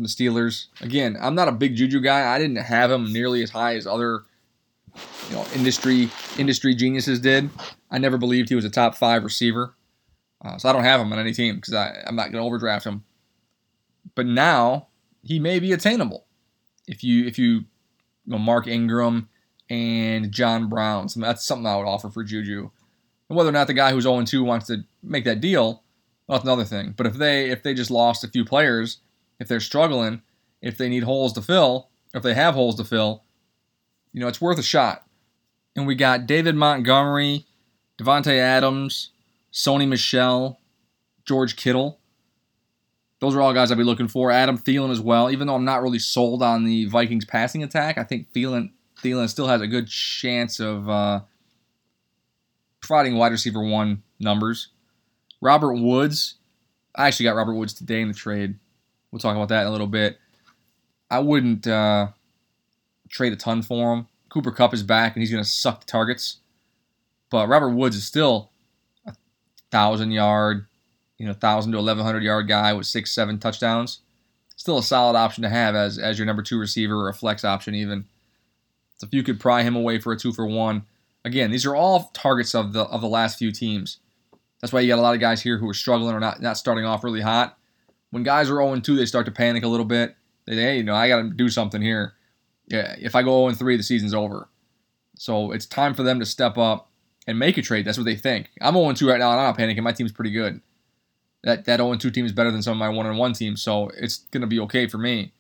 from 0.01 0.05
the 0.05 0.09
Steelers. 0.09 0.67
Again, 0.81 1.19
I'm 1.21 1.35
not 1.35 1.49
a 1.49 1.53
big 1.53 1.77
Juju 1.77 2.01
guy. 2.01 2.35
I 2.35 2.39
didn't 2.39 2.57
have 2.57 2.91
him 2.91 3.13
nearly 3.13 3.43
as 3.43 3.51
high 3.51 3.77
as 3.77 3.87
other 3.87 4.23
you 5.29 5.37
know 5.37 5.45
industry 5.55 6.09
industry 6.39 6.75
geniuses 6.75 7.21
did. 7.21 7.51
I 7.91 7.99
never 7.99 8.17
believed 8.17 8.49
he 8.49 8.55
was 8.55 8.65
a 8.65 8.71
top 8.71 8.95
five 8.95 9.25
receiver. 9.25 9.75
Uh, 10.43 10.57
so 10.57 10.71
I 10.71 10.73
don't 10.73 10.85
have 10.85 11.03
him 11.03 11.13
on 11.13 11.19
any 11.19 11.35
team 11.35 11.57
because 11.57 11.75
I'm 11.75 12.17
not 12.17 12.33
going 12.33 12.43
to 12.43 12.47
overdraft 12.47 12.87
him. 12.87 13.05
But 14.15 14.25
now 14.25 14.89
he 15.23 15.39
may 15.39 15.59
be 15.59 15.73
attainable 15.73 16.25
if 16.89 17.05
you 17.05 17.27
if 17.27 17.39
you, 17.39 17.51
you 17.53 17.65
know, 18.25 18.39
Mark 18.39 18.67
Ingram 18.67 19.29
and 19.69 20.33
John 20.33 20.71
Brown. 20.71 21.11
So 21.11 21.21
that's 21.21 21.45
something 21.45 21.67
I 21.67 21.77
would 21.77 21.87
offer 21.87 22.09
for 22.09 22.25
Juju. 22.25 22.71
And 23.29 23.37
whether 23.37 23.51
or 23.51 23.53
not 23.53 23.67
the 23.67 23.75
guy 23.75 23.93
who's 23.93 24.07
0-2 24.07 24.45
wants 24.45 24.67
to 24.69 24.79
make 25.03 25.25
that 25.25 25.43
deal, 25.43 25.85
well, 26.27 26.39
that's 26.39 26.45
another 26.45 26.65
thing. 26.65 26.95
But 26.97 27.07
if 27.07 27.15
they 27.15 27.51
if 27.51 27.63
they 27.63 27.75
just 27.75 27.91
lost 27.91 28.25
a 28.25 28.29
few 28.29 28.47
players, 28.47 29.01
if 29.41 29.49
they're 29.49 29.59
struggling, 29.59 30.23
if 30.63 30.77
they 30.77 30.89
need 30.89 31.03
holes 31.03 31.33
to 31.33 31.43
fill, 31.43 31.89
if 32.15 32.23
they 32.23 32.35
have 32.35 32.55
holes 32.55 32.77
to 32.77 32.85
fill, 32.85 33.25
you 34.13 34.21
know, 34.21 34.29
it's 34.29 34.41
worth 34.41 34.59
a 34.59 34.63
shot. 34.63 35.05
And 35.75 35.87
we 35.87 35.95
got 35.95 36.27
David 36.27 36.55
Montgomery, 36.55 37.47
Davante 37.99 38.37
Adams, 38.39 39.11
Sony 39.53 39.89
Michel, 39.89 40.61
George 41.25 41.57
Kittle. 41.57 41.99
Those 43.21 43.35
are 43.35 43.41
all 43.41 43.53
guys 43.53 43.71
I'd 43.71 43.79
be 43.79 43.85
looking 43.85 44.09
for. 44.09 44.31
Adam 44.31 44.59
Thielen 44.59 44.91
as 44.91 45.01
well. 45.01 45.31
Even 45.31 45.47
though 45.47 45.55
I'm 45.55 45.65
not 45.65 45.83
really 45.83 45.99
sold 45.99 46.43
on 46.43 46.65
the 46.65 46.87
Vikings 46.87 47.25
passing 47.25 47.63
attack, 47.63 47.99
I 47.99 48.05
think 48.05 48.33
Thielen 48.33 48.71
Thielen 49.03 49.29
still 49.29 49.47
has 49.47 49.61
a 49.61 49.67
good 49.67 49.89
chance 49.89 50.61
of 50.61 50.89
uh, 50.89 51.21
providing 52.81 53.17
wide 53.17 53.33
receiver 53.33 53.63
one 53.63 54.03
numbers. 54.19 54.69
Robert 55.41 55.75
Woods. 55.75 56.37
I 56.95 57.07
actually 57.07 57.25
got 57.25 57.37
Robert 57.37 57.55
Woods 57.55 57.73
today 57.73 58.01
in 58.01 58.09
the 58.09 58.15
trade. 58.15 58.59
We'll 59.11 59.21
talk 59.21 59.37
about 59.37 59.49
that 59.49 59.63
in 59.63 59.67
a 59.67 59.73
little 59.73 59.87
bit. 59.87 60.19
I 61.11 61.19
wouldn't 61.19 61.67
uh, 61.67 62.09
trade 63.09 63.33
a 63.33 63.37
ton 63.37 63.63
for 63.63 63.95
him. 63.95 64.07
Cooper 64.29 64.53
Kupp 64.53 64.73
is 64.73 64.83
back 64.83 65.15
and 65.15 65.23
he's 65.23 65.33
going 65.33 65.43
to 65.43 65.49
suck 65.49 65.81
the 65.81 65.87
targets. 65.87 66.39
But 67.31 67.49
Robert 67.49 67.71
Woods 67.71 67.97
is 67.97 68.07
still 68.07 68.51
a 69.07 69.15
thousand 69.71 70.13
yard, 70.13 70.67
you 71.19 71.27
know, 71.27 71.33
thousand 71.33 71.73
to 71.73 71.79
eleven 71.79 72.05
hundred 72.05 72.23
yard 72.23 72.49
guy 72.49 72.73
with 72.73 72.87
six, 72.87 73.13
seven 73.13 73.39
touchdowns. 73.39 74.01
Still 74.57 74.79
a 74.79 74.83
solid 74.83 75.17
option 75.17 75.43
to 75.43 75.49
have 75.49 75.75
as 75.75 75.99
as 75.99 76.19
your 76.19 76.27
number 76.27 76.43
two 76.43 76.59
receiver 76.59 76.97
or 76.97 77.09
a 77.09 77.15
flex 77.15 77.45
option 77.45 77.75
even. 77.75 78.05
So 78.99 79.07
if 79.07 79.15
you 79.15 79.23
could 79.23 79.41
pry 79.41 79.63
him 79.63 79.75
away 79.75 79.99
for 79.99 80.13
a 80.13 80.19
two 80.19 80.33
for 80.33 80.47
one, 80.47 80.83
again, 81.25 81.51
these 81.51 81.65
are 81.67 81.75
all 81.75 82.11
targets 82.13 82.55
of 82.55 82.73
the 82.73 82.83
of 82.83 83.01
the 83.01 83.09
last 83.09 83.39
few 83.39 83.53
teams. 83.53 83.99
That's 84.61 84.73
why 84.73 84.81
you 84.81 84.89
got 84.89 84.99
a 84.99 85.03
lot 85.03 85.15
of 85.15 85.21
guys 85.21 85.41
here 85.41 85.57
who 85.57 85.69
are 85.69 85.75
struggling 85.75 86.15
or 86.15 86.21
not 86.21 86.43
not 86.43 86.59
starting 86.59 86.85
off 86.85 87.03
really 87.03 87.23
hot. 87.23 87.57
When 88.11 88.23
guys 88.23 88.51
are 88.51 88.57
0 88.57 88.81
2, 88.81 88.97
they 88.97 89.07
start 89.07 89.27
to 89.27 89.33
panic 89.33 89.65
a 89.65 89.69
little 89.69 89.87
bit. 89.87 90.17
They 90.47 90.55
say, 90.55 90.63
hey, 90.63 90.77
you 90.79 90.83
know, 90.83 90.95
I 90.95 91.09
got 91.09 91.23
to 91.23 91.31
do 91.31 91.49
something 91.49 91.81
here. 91.81 92.15
Yeah, 92.67 92.95
if 92.99 93.15
I 93.15 93.23
go 93.23 93.49
0 93.49 93.55
3, 93.55 93.77
the 93.77 93.83
season's 93.83 94.15
over. 94.15 94.49
So 95.17 95.53
it's 95.53 95.67
time 95.67 95.95
for 95.95 96.03
them 96.03 96.19
to 96.21 96.27
step 96.27 96.59
up 96.59 96.89
and 97.27 97.39
make 97.39 97.59
a 97.59 97.63
trade. 97.63 97.85
That's 97.85 97.99
what 97.99 98.05
they 98.05 98.17
think. 98.17 98.51
I'm 98.61 98.75
0 98.75 98.93
2 98.93 99.09
right 99.09 99.19
now, 99.19 99.31
and 99.31 99.41
I'm 99.41 99.47
not 99.47 99.59
panicking. 99.59 99.83
My 99.83 99.93
team's 99.93 100.13
pretty 100.13 100.33
good. 100.33 100.61
That 101.45 101.65
that 101.67 101.79
0 101.79 101.97
2 101.97 102.11
team 102.11 102.27
is 102.27 102.33
better 102.33 102.51
than 102.51 102.63
some 102.63 102.73
of 102.73 102.79
my 102.79 102.89
1 102.89 103.17
1 103.17 103.33
teams, 103.33 103.63
so 103.63 103.91
it's 103.97 104.19
going 104.31 104.43
to 104.43 104.47
be 104.47 104.61
okay 104.61 104.87
for 104.87 104.99
me. 104.99 105.33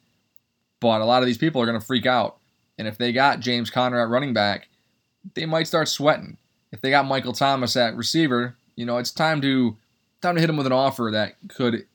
But 0.80 1.00
a 1.00 1.04
lot 1.04 1.22
of 1.22 1.26
these 1.26 1.38
people 1.38 1.60
are 1.60 1.66
going 1.66 1.78
to 1.78 1.84
freak 1.84 2.06
out. 2.06 2.38
And 2.78 2.88
if 2.88 2.96
they 2.96 3.12
got 3.12 3.40
James 3.40 3.68
Conner 3.68 4.00
at 4.00 4.08
running 4.08 4.32
back, 4.32 4.68
they 5.34 5.44
might 5.44 5.66
start 5.66 5.88
sweating. 5.88 6.38
If 6.72 6.80
they 6.80 6.90
got 6.90 7.06
Michael 7.06 7.34
Thomas 7.34 7.76
at 7.76 7.96
receiver, 7.96 8.56
you 8.76 8.86
know, 8.86 8.96
it's 8.96 9.10
time 9.10 9.42
to 9.42 9.76
time 10.22 10.34
to 10.34 10.40
hit 10.40 10.46
them 10.46 10.56
with 10.56 10.66
an 10.66 10.72
offer 10.72 11.10
that 11.12 11.34
could, 11.48 11.86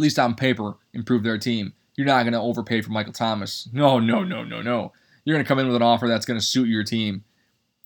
least 0.00 0.18
on 0.18 0.34
paper, 0.34 0.74
improve 0.92 1.22
their 1.22 1.38
team. 1.38 1.72
You're 1.96 2.06
not 2.06 2.22
going 2.22 2.32
to 2.32 2.40
overpay 2.40 2.80
for 2.80 2.90
Michael 2.90 3.12
Thomas. 3.12 3.68
No, 3.72 3.98
no, 3.98 4.24
no, 4.24 4.42
no, 4.42 4.62
no. 4.62 4.92
You're 5.24 5.34
going 5.34 5.44
to 5.44 5.48
come 5.48 5.58
in 5.58 5.66
with 5.66 5.76
an 5.76 5.82
offer 5.82 6.08
that's 6.08 6.26
going 6.26 6.38
to 6.40 6.44
suit 6.44 6.68
your 6.68 6.84
team 6.84 7.24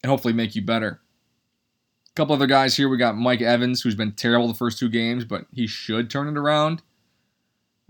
and 0.02 0.10
hopefully 0.10 0.34
make 0.34 0.54
you 0.54 0.62
better 0.62 1.00
A 2.08 2.14
couple 2.14 2.34
other 2.34 2.46
guys 2.46 2.76
here. 2.76 2.88
We 2.88 2.96
got 2.96 3.16
Mike 3.16 3.40
Evans, 3.42 3.82
who's 3.82 3.96
been 3.96 4.12
terrible 4.12 4.46
the 4.46 4.54
first 4.54 4.78
two 4.78 4.88
games, 4.88 5.24
but 5.24 5.46
he 5.52 5.66
should 5.66 6.10
turn 6.10 6.28
it 6.28 6.38
around. 6.38 6.82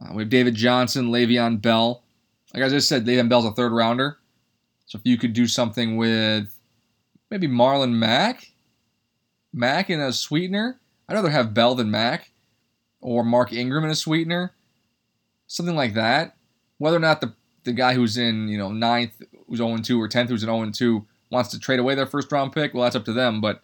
Uh, 0.02 0.14
we 0.14 0.22
have 0.22 0.30
David 0.30 0.54
Johnson, 0.54 1.10
Le'Veon 1.10 1.60
Bell. 1.60 2.02
Like 2.54 2.64
I 2.64 2.68
just 2.68 2.88
said, 2.88 3.04
Le'Veon 3.04 3.28
Bell's 3.28 3.44
a 3.44 3.52
third 3.52 3.72
rounder. 3.72 4.18
So 4.86 4.98
if 4.98 5.02
you 5.04 5.18
could 5.18 5.32
do 5.34 5.46
something 5.46 5.96
with 5.96 6.58
maybe 7.30 7.48
Marlon 7.48 7.92
Mack, 7.92 8.52
Mack 9.52 9.90
in 9.90 10.00
a 10.00 10.12
sweetener. 10.12 10.80
I'd 11.08 11.14
rather 11.14 11.30
have 11.30 11.54
Bell 11.54 11.74
than 11.74 11.90
Mack, 11.90 12.30
or 13.04 13.22
Mark 13.22 13.52
Ingram 13.52 13.84
in 13.84 13.90
a 13.90 13.94
sweetener. 13.94 14.54
something 15.46 15.76
like 15.76 15.92
that. 15.94 16.36
Whether 16.78 16.96
or 16.96 17.00
not 17.00 17.20
the 17.20 17.34
the 17.64 17.72
guy 17.72 17.94
who's 17.94 18.16
in 18.16 18.48
you 18.48 18.58
know 18.58 18.72
ninth, 18.72 19.22
who's 19.46 19.58
0 19.58 19.76
2, 19.76 20.00
or 20.00 20.08
10th, 20.08 20.28
who's 20.28 20.42
in 20.42 20.48
0 20.48 20.70
2, 20.70 21.06
wants 21.30 21.50
to 21.50 21.58
trade 21.60 21.78
away 21.78 21.94
their 21.94 22.06
first 22.06 22.32
round 22.32 22.52
pick, 22.52 22.74
well, 22.74 22.82
that's 22.82 22.96
up 22.96 23.04
to 23.04 23.12
them. 23.12 23.40
But 23.40 23.62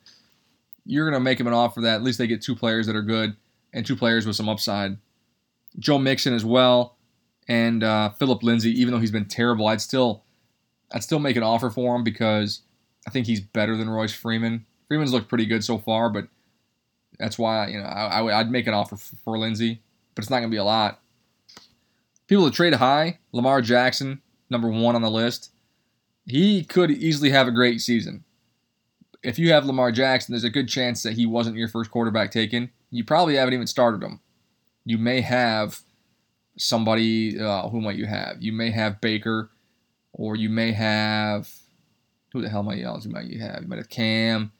you're 0.85 1.09
going 1.11 1.19
to 1.19 1.25
make 1.25 1.39
them 1.39 1.47
an 1.47 1.55
offer 1.55 1.81
that 1.81 1.97
at 1.97 2.03
least 2.03 2.19
they 2.19 2.27
get 2.27 2.43
two 2.43 2.55
players 2.55 2.87
that 2.87 2.95
are 2.97 3.03
good 3.03 3.35
and 3.73 3.85
two 3.85 3.97
players 3.97 4.27
with 4.27 4.37
some 4.37 4.49
upside. 4.49 4.99
Joe 5.79 5.99
Mixon 5.99 6.35
as 6.35 6.45
well, 6.45 6.97
and 7.49 7.83
uh, 7.83 8.11
Phillip 8.11 8.43
Lindsay. 8.43 8.71
Even 8.79 8.93
though 8.93 9.01
he's 9.01 9.11
been 9.11 9.27
terrible, 9.27 9.67
I'd 9.67 9.81
still, 9.81 10.23
I'd 10.93 11.03
still 11.03 11.19
make 11.19 11.37
an 11.37 11.43
offer 11.43 11.71
for 11.71 11.97
him 11.97 12.05
because 12.05 12.61
I 13.07 13.11
think 13.11 13.27
he's 13.27 13.41
better 13.41 13.77
than 13.77 13.89
Royce 13.89 14.13
Freeman. 14.13 14.67
Freeman's 14.87 15.13
looked 15.13 15.29
pretty 15.29 15.47
good 15.47 15.65
so 15.65 15.79
far, 15.79 16.11
but 16.11 16.29
that's 17.21 17.39
why 17.39 17.69
you 17.69 17.79
know 17.79 17.85
I, 17.85 18.21
would 18.23 18.51
make 18.51 18.67
an 18.67 18.75
offer 18.75 18.97
for, 18.97 19.17
for 19.25 19.39
Lindsay, 19.39 19.81
but 20.15 20.25
it's 20.25 20.31
not 20.31 20.39
going 20.39 20.51
to 20.51 20.55
be 20.55 20.59
a 20.59 20.65
lot. 20.65 21.01
People 22.27 22.45
that 22.45 22.55
trade 22.55 22.75
high, 22.75 23.19
Lamar 23.33 23.61
Jackson, 23.61 24.21
number 24.49 24.69
one 24.69 24.95
on 24.95 25.03
the 25.03 25.11
list. 25.11 25.51
He 26.27 26.65
could 26.65 26.91
easily 26.91 27.31
have 27.31 27.49
a 27.49 27.53
great 27.53 27.81
season. 27.81 28.25
If 29.23 29.39
you 29.39 29.53
have 29.53 29.67
Lamar 29.67 29.91
Jackson, 29.91 30.33
there's 30.33 30.45
a 30.45 30.51
good 30.51 30.69
chance 30.69 31.03
that 31.03 31.15
he 31.15 31.27
wasn't 31.27 31.57
your 31.57 31.69
first 31.69 31.91
quarterback 31.91 32.31
taken. 32.31 32.71
You 32.91 33.05
probably 33.05 33.37
haven't 33.37 33.55
even 33.55 33.67
started 33.67 34.03
him. 34.03 34.21
You 34.85 34.99
may 34.99 35.21
have 35.21 35.81
somebody. 36.57 37.39
Uh, 37.39 37.69
who 37.69 37.81
might 37.81 37.97
you 37.97 38.07
have? 38.07 38.37
You 38.41 38.53
may 38.53 38.71
have 38.71 39.01
Baker, 39.01 39.51
or 40.13 40.37
you 40.37 40.49
may 40.49 40.73
have 40.73 41.49
who 42.33 42.41
the 42.41 42.49
hell 42.49 42.63
might 42.63 42.79
you 42.79 43.11
might 43.11 43.27
you 43.27 43.41
have? 43.41 43.63
You 43.63 43.69
might 43.69 43.79
have 43.79 43.89
Cam. 43.89 44.53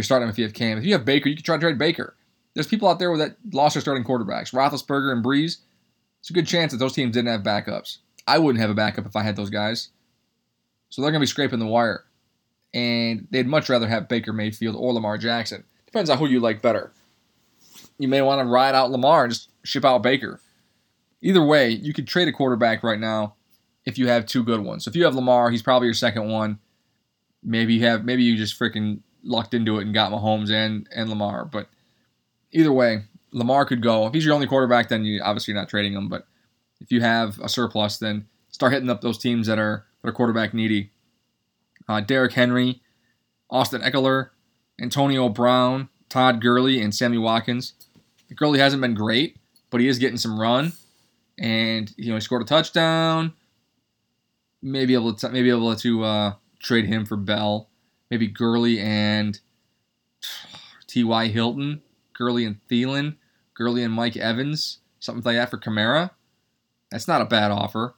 You're 0.00 0.04
starting 0.04 0.30
if 0.30 0.38
you 0.38 0.44
have 0.44 0.54
Cam. 0.54 0.78
If 0.78 0.86
you 0.86 0.94
have 0.94 1.04
Baker, 1.04 1.28
you 1.28 1.36
can 1.36 1.44
try 1.44 1.56
to 1.56 1.60
trade 1.60 1.76
Baker. 1.76 2.16
There's 2.54 2.66
people 2.66 2.88
out 2.88 2.98
there 2.98 3.14
that 3.18 3.36
lost 3.52 3.74
their 3.74 3.82
starting 3.82 4.02
quarterbacks. 4.02 4.50
Roethlisberger 4.54 5.12
and 5.12 5.22
Brees. 5.22 5.58
It's 6.20 6.30
a 6.30 6.32
good 6.32 6.46
chance 6.46 6.72
that 6.72 6.78
those 6.78 6.94
teams 6.94 7.12
didn't 7.12 7.28
have 7.28 7.42
backups. 7.42 7.98
I 8.26 8.38
wouldn't 8.38 8.62
have 8.62 8.70
a 8.70 8.74
backup 8.74 9.04
if 9.04 9.14
I 9.14 9.22
had 9.22 9.36
those 9.36 9.50
guys. 9.50 9.90
So 10.88 11.02
they're 11.02 11.10
going 11.10 11.20
to 11.20 11.24
be 11.24 11.26
scraping 11.26 11.58
the 11.58 11.66
wire. 11.66 12.06
And 12.72 13.28
they'd 13.30 13.46
much 13.46 13.68
rather 13.68 13.86
have 13.88 14.08
Baker 14.08 14.32
Mayfield 14.32 14.74
or 14.74 14.94
Lamar 14.94 15.18
Jackson. 15.18 15.64
Depends 15.84 16.08
on 16.08 16.16
who 16.16 16.26
you 16.26 16.40
like 16.40 16.62
better. 16.62 16.92
You 17.98 18.08
may 18.08 18.22
want 18.22 18.40
to 18.40 18.50
ride 18.50 18.74
out 18.74 18.90
Lamar 18.90 19.24
and 19.24 19.34
just 19.34 19.50
ship 19.64 19.84
out 19.84 20.02
Baker. 20.02 20.40
Either 21.20 21.44
way, 21.44 21.68
you 21.68 21.92
could 21.92 22.08
trade 22.08 22.26
a 22.26 22.32
quarterback 22.32 22.82
right 22.82 22.98
now 22.98 23.34
if 23.84 23.98
you 23.98 24.08
have 24.08 24.24
two 24.24 24.44
good 24.44 24.60
ones. 24.60 24.86
So 24.86 24.88
if 24.88 24.96
you 24.96 25.04
have 25.04 25.14
Lamar, 25.14 25.50
he's 25.50 25.62
probably 25.62 25.88
your 25.88 25.94
second 25.94 26.30
one. 26.30 26.58
Maybe 27.42 27.74
you 27.74 27.84
have 27.84 28.06
maybe 28.06 28.22
you 28.22 28.38
just 28.38 28.58
freaking 28.58 29.00
lucked 29.22 29.54
into 29.54 29.78
it 29.78 29.82
and 29.82 29.94
got 29.94 30.12
Mahomes 30.12 30.50
and 30.50 30.88
and 30.94 31.08
Lamar. 31.08 31.44
But 31.44 31.68
either 32.52 32.72
way, 32.72 33.04
Lamar 33.32 33.64
could 33.64 33.82
go. 33.82 34.06
If 34.06 34.14
he's 34.14 34.24
your 34.24 34.34
only 34.34 34.46
quarterback, 34.46 34.88
then 34.88 35.04
you 35.04 35.20
obviously 35.22 35.52
you're 35.52 35.60
not 35.60 35.68
trading 35.68 35.92
him. 35.92 36.08
But 36.08 36.26
if 36.80 36.90
you 36.90 37.00
have 37.00 37.38
a 37.40 37.48
surplus, 37.48 37.98
then 37.98 38.26
start 38.50 38.72
hitting 38.72 38.90
up 38.90 39.00
those 39.00 39.18
teams 39.18 39.46
that 39.46 39.58
are 39.58 39.86
that 40.02 40.08
are 40.08 40.12
quarterback 40.12 40.54
needy. 40.54 40.90
Uh, 41.88 42.00
Derrick 42.00 42.32
Henry, 42.32 42.80
Austin 43.50 43.82
Ekeler, 43.82 44.30
Antonio 44.80 45.28
Brown, 45.28 45.88
Todd 46.08 46.40
Gurley, 46.40 46.80
and 46.80 46.94
Sammy 46.94 47.18
Watkins. 47.18 47.74
Gurley 48.36 48.60
hasn't 48.60 48.80
been 48.80 48.94
great, 48.94 49.36
but 49.70 49.80
he 49.80 49.88
is 49.88 49.98
getting 49.98 50.16
some 50.16 50.38
run, 50.38 50.72
and 51.38 51.92
you 51.96 52.08
know 52.08 52.14
he 52.14 52.20
scored 52.20 52.42
a 52.42 52.44
touchdown. 52.44 53.32
Maybe 54.62 54.94
able 54.94 55.14
to 55.14 55.28
maybe 55.30 55.50
able 55.50 55.74
to 55.74 56.04
uh, 56.04 56.34
trade 56.60 56.86
him 56.86 57.06
for 57.06 57.16
Bell. 57.16 57.69
Maybe 58.10 58.26
Gurley 58.26 58.80
and 58.80 59.38
T.Y. 60.86 61.28
Hilton, 61.28 61.82
Gurley 62.12 62.44
and 62.44 62.56
Thielen, 62.68 63.16
Gurley 63.54 63.82
and 63.82 63.94
Mike 63.94 64.16
Evans, 64.16 64.78
something 64.98 65.22
like 65.22 65.36
that 65.36 65.50
for 65.50 65.58
Kamara. 65.58 66.10
That's 66.90 67.06
not 67.06 67.22
a 67.22 67.26
bad 67.26 67.50
offer. 67.50 67.94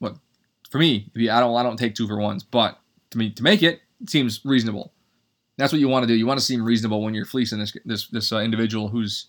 But 0.00 0.16
for 0.70 0.78
me, 0.78 1.10
I 1.16 1.40
don't 1.40 1.56
I 1.56 1.62
don't 1.62 1.76
take 1.76 1.94
two 1.94 2.08
for 2.08 2.18
ones, 2.18 2.42
but 2.42 2.78
to 3.10 3.18
me 3.18 3.30
to 3.30 3.42
make 3.42 3.62
it, 3.62 3.80
it 4.00 4.10
seems 4.10 4.40
reasonable. 4.44 4.92
That's 5.56 5.72
what 5.72 5.80
you 5.80 5.88
want 5.88 6.02
to 6.02 6.06
do. 6.08 6.14
You 6.14 6.26
want 6.26 6.40
to 6.40 6.44
seem 6.44 6.64
reasonable 6.64 7.02
when 7.02 7.14
you're 7.14 7.24
fleecing 7.24 7.60
this 7.60 7.76
this 7.84 8.08
this 8.08 8.32
uh, 8.32 8.38
individual 8.38 8.88
who's 8.88 9.26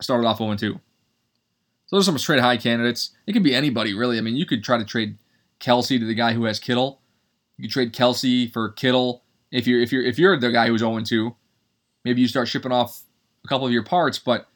started 0.00 0.26
off 0.26 0.38
0 0.38 0.56
2. 0.56 0.80
So 1.86 1.96
those 1.96 2.08
are 2.08 2.12
some 2.12 2.18
trade 2.18 2.40
high 2.40 2.56
candidates. 2.56 3.10
It 3.26 3.32
could 3.32 3.44
be 3.44 3.54
anybody 3.54 3.94
really. 3.94 4.18
I 4.18 4.20
mean, 4.20 4.36
you 4.36 4.46
could 4.46 4.64
try 4.64 4.78
to 4.78 4.84
trade 4.84 5.16
Kelce 5.60 5.98
to 5.98 6.04
the 6.04 6.14
guy 6.14 6.32
who 6.32 6.44
has 6.44 6.58
Kittle. 6.58 7.00
You 7.58 7.68
trade 7.68 7.92
Kelce 7.92 8.52
for 8.52 8.70
Kittle 8.70 9.22
if 9.50 9.66
you're 9.66 9.80
if 9.80 9.92
you're 9.92 10.02
if 10.02 10.18
you're 10.18 10.38
the 10.38 10.50
guy 10.50 10.66
who's 10.66 10.80
0 10.80 11.00
2. 11.00 11.34
Maybe 12.04 12.20
you 12.20 12.28
start 12.28 12.48
shipping 12.48 12.72
off 12.72 13.02
a 13.44 13.48
couple 13.48 13.66
of 13.66 13.72
your 13.72 13.84
parts, 13.84 14.18
but 14.18 14.46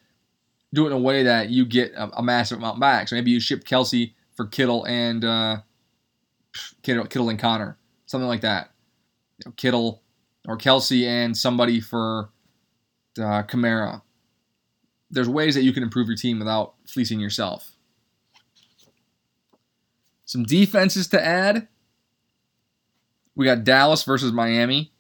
do 0.74 0.84
it 0.84 0.88
in 0.88 0.92
a 0.92 0.98
way 0.98 1.22
that 1.22 1.48
you 1.48 1.64
get 1.64 1.92
a, 1.92 2.18
a 2.18 2.22
massive 2.22 2.58
amount 2.58 2.78
back. 2.80 3.08
So 3.08 3.16
maybe 3.16 3.30
you 3.30 3.40
ship 3.40 3.64
Kelce 3.64 4.12
for 4.36 4.46
Kittle 4.46 4.84
and 4.84 5.24
uh, 5.24 5.58
Kittle, 6.82 7.06
Kittle 7.06 7.30
and 7.30 7.38
Conner, 7.38 7.78
something 8.06 8.28
like 8.28 8.42
that. 8.42 8.70
You 9.38 9.50
know, 9.50 9.54
Kittle 9.56 10.02
or 10.46 10.58
Kelce 10.58 11.06
and 11.06 11.36
somebody 11.36 11.80
for 11.80 12.30
uh, 13.18 13.42
Kamara. 13.44 14.02
There's 15.10 15.28
ways 15.28 15.54
that 15.54 15.62
you 15.62 15.72
can 15.72 15.82
improve 15.82 16.08
your 16.08 16.16
team 16.16 16.38
without 16.38 16.74
fleecing 16.86 17.18
yourself. 17.18 17.72
Some 20.24 20.44
defenses 20.44 21.08
to 21.08 21.24
add. 21.24 21.68
We 23.38 23.44
got 23.44 23.62
Dallas 23.62 24.02
versus 24.02 24.32
Miami. 24.32 24.90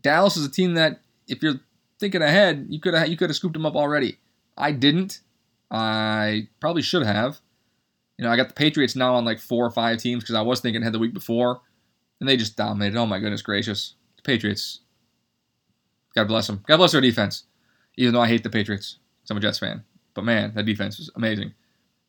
Dallas 0.00 0.36
is 0.36 0.44
a 0.44 0.50
team 0.50 0.74
that, 0.74 1.00
if 1.28 1.44
you're 1.44 1.60
thinking 2.00 2.20
ahead, 2.20 2.66
you 2.68 2.80
could 2.80 2.92
have 2.92 3.06
you 3.06 3.16
could 3.16 3.30
have 3.30 3.36
scooped 3.36 3.52
them 3.54 3.64
up 3.64 3.76
already. 3.76 4.18
I 4.58 4.72
didn't. 4.72 5.20
I 5.70 6.48
probably 6.60 6.82
should 6.82 7.06
have. 7.06 7.40
You 8.18 8.24
know, 8.24 8.32
I 8.32 8.36
got 8.36 8.48
the 8.48 8.54
Patriots 8.54 8.96
now 8.96 9.14
on 9.14 9.24
like 9.24 9.38
four 9.38 9.64
or 9.64 9.70
five 9.70 9.98
teams 9.98 10.24
because 10.24 10.34
I 10.34 10.42
was 10.42 10.58
thinking 10.58 10.82
ahead 10.82 10.92
the 10.92 10.98
week 10.98 11.14
before, 11.14 11.60
and 12.18 12.28
they 12.28 12.36
just 12.36 12.56
dominated. 12.56 12.98
Oh 12.98 13.06
my 13.06 13.20
goodness 13.20 13.42
gracious, 13.42 13.94
the 14.16 14.22
Patriots. 14.22 14.80
God 16.16 16.26
bless 16.26 16.48
them. 16.48 16.64
God 16.66 16.78
bless 16.78 16.92
their 16.92 17.00
defense. 17.00 17.44
Even 17.96 18.12
though 18.12 18.20
I 18.20 18.26
hate 18.26 18.42
the 18.42 18.50
Patriots, 18.50 18.98
I'm 19.30 19.36
a 19.36 19.40
Jets 19.40 19.60
fan, 19.60 19.84
but 20.14 20.24
man, 20.24 20.52
that 20.56 20.66
defense 20.66 20.98
is 20.98 21.10
amazing. 21.14 21.52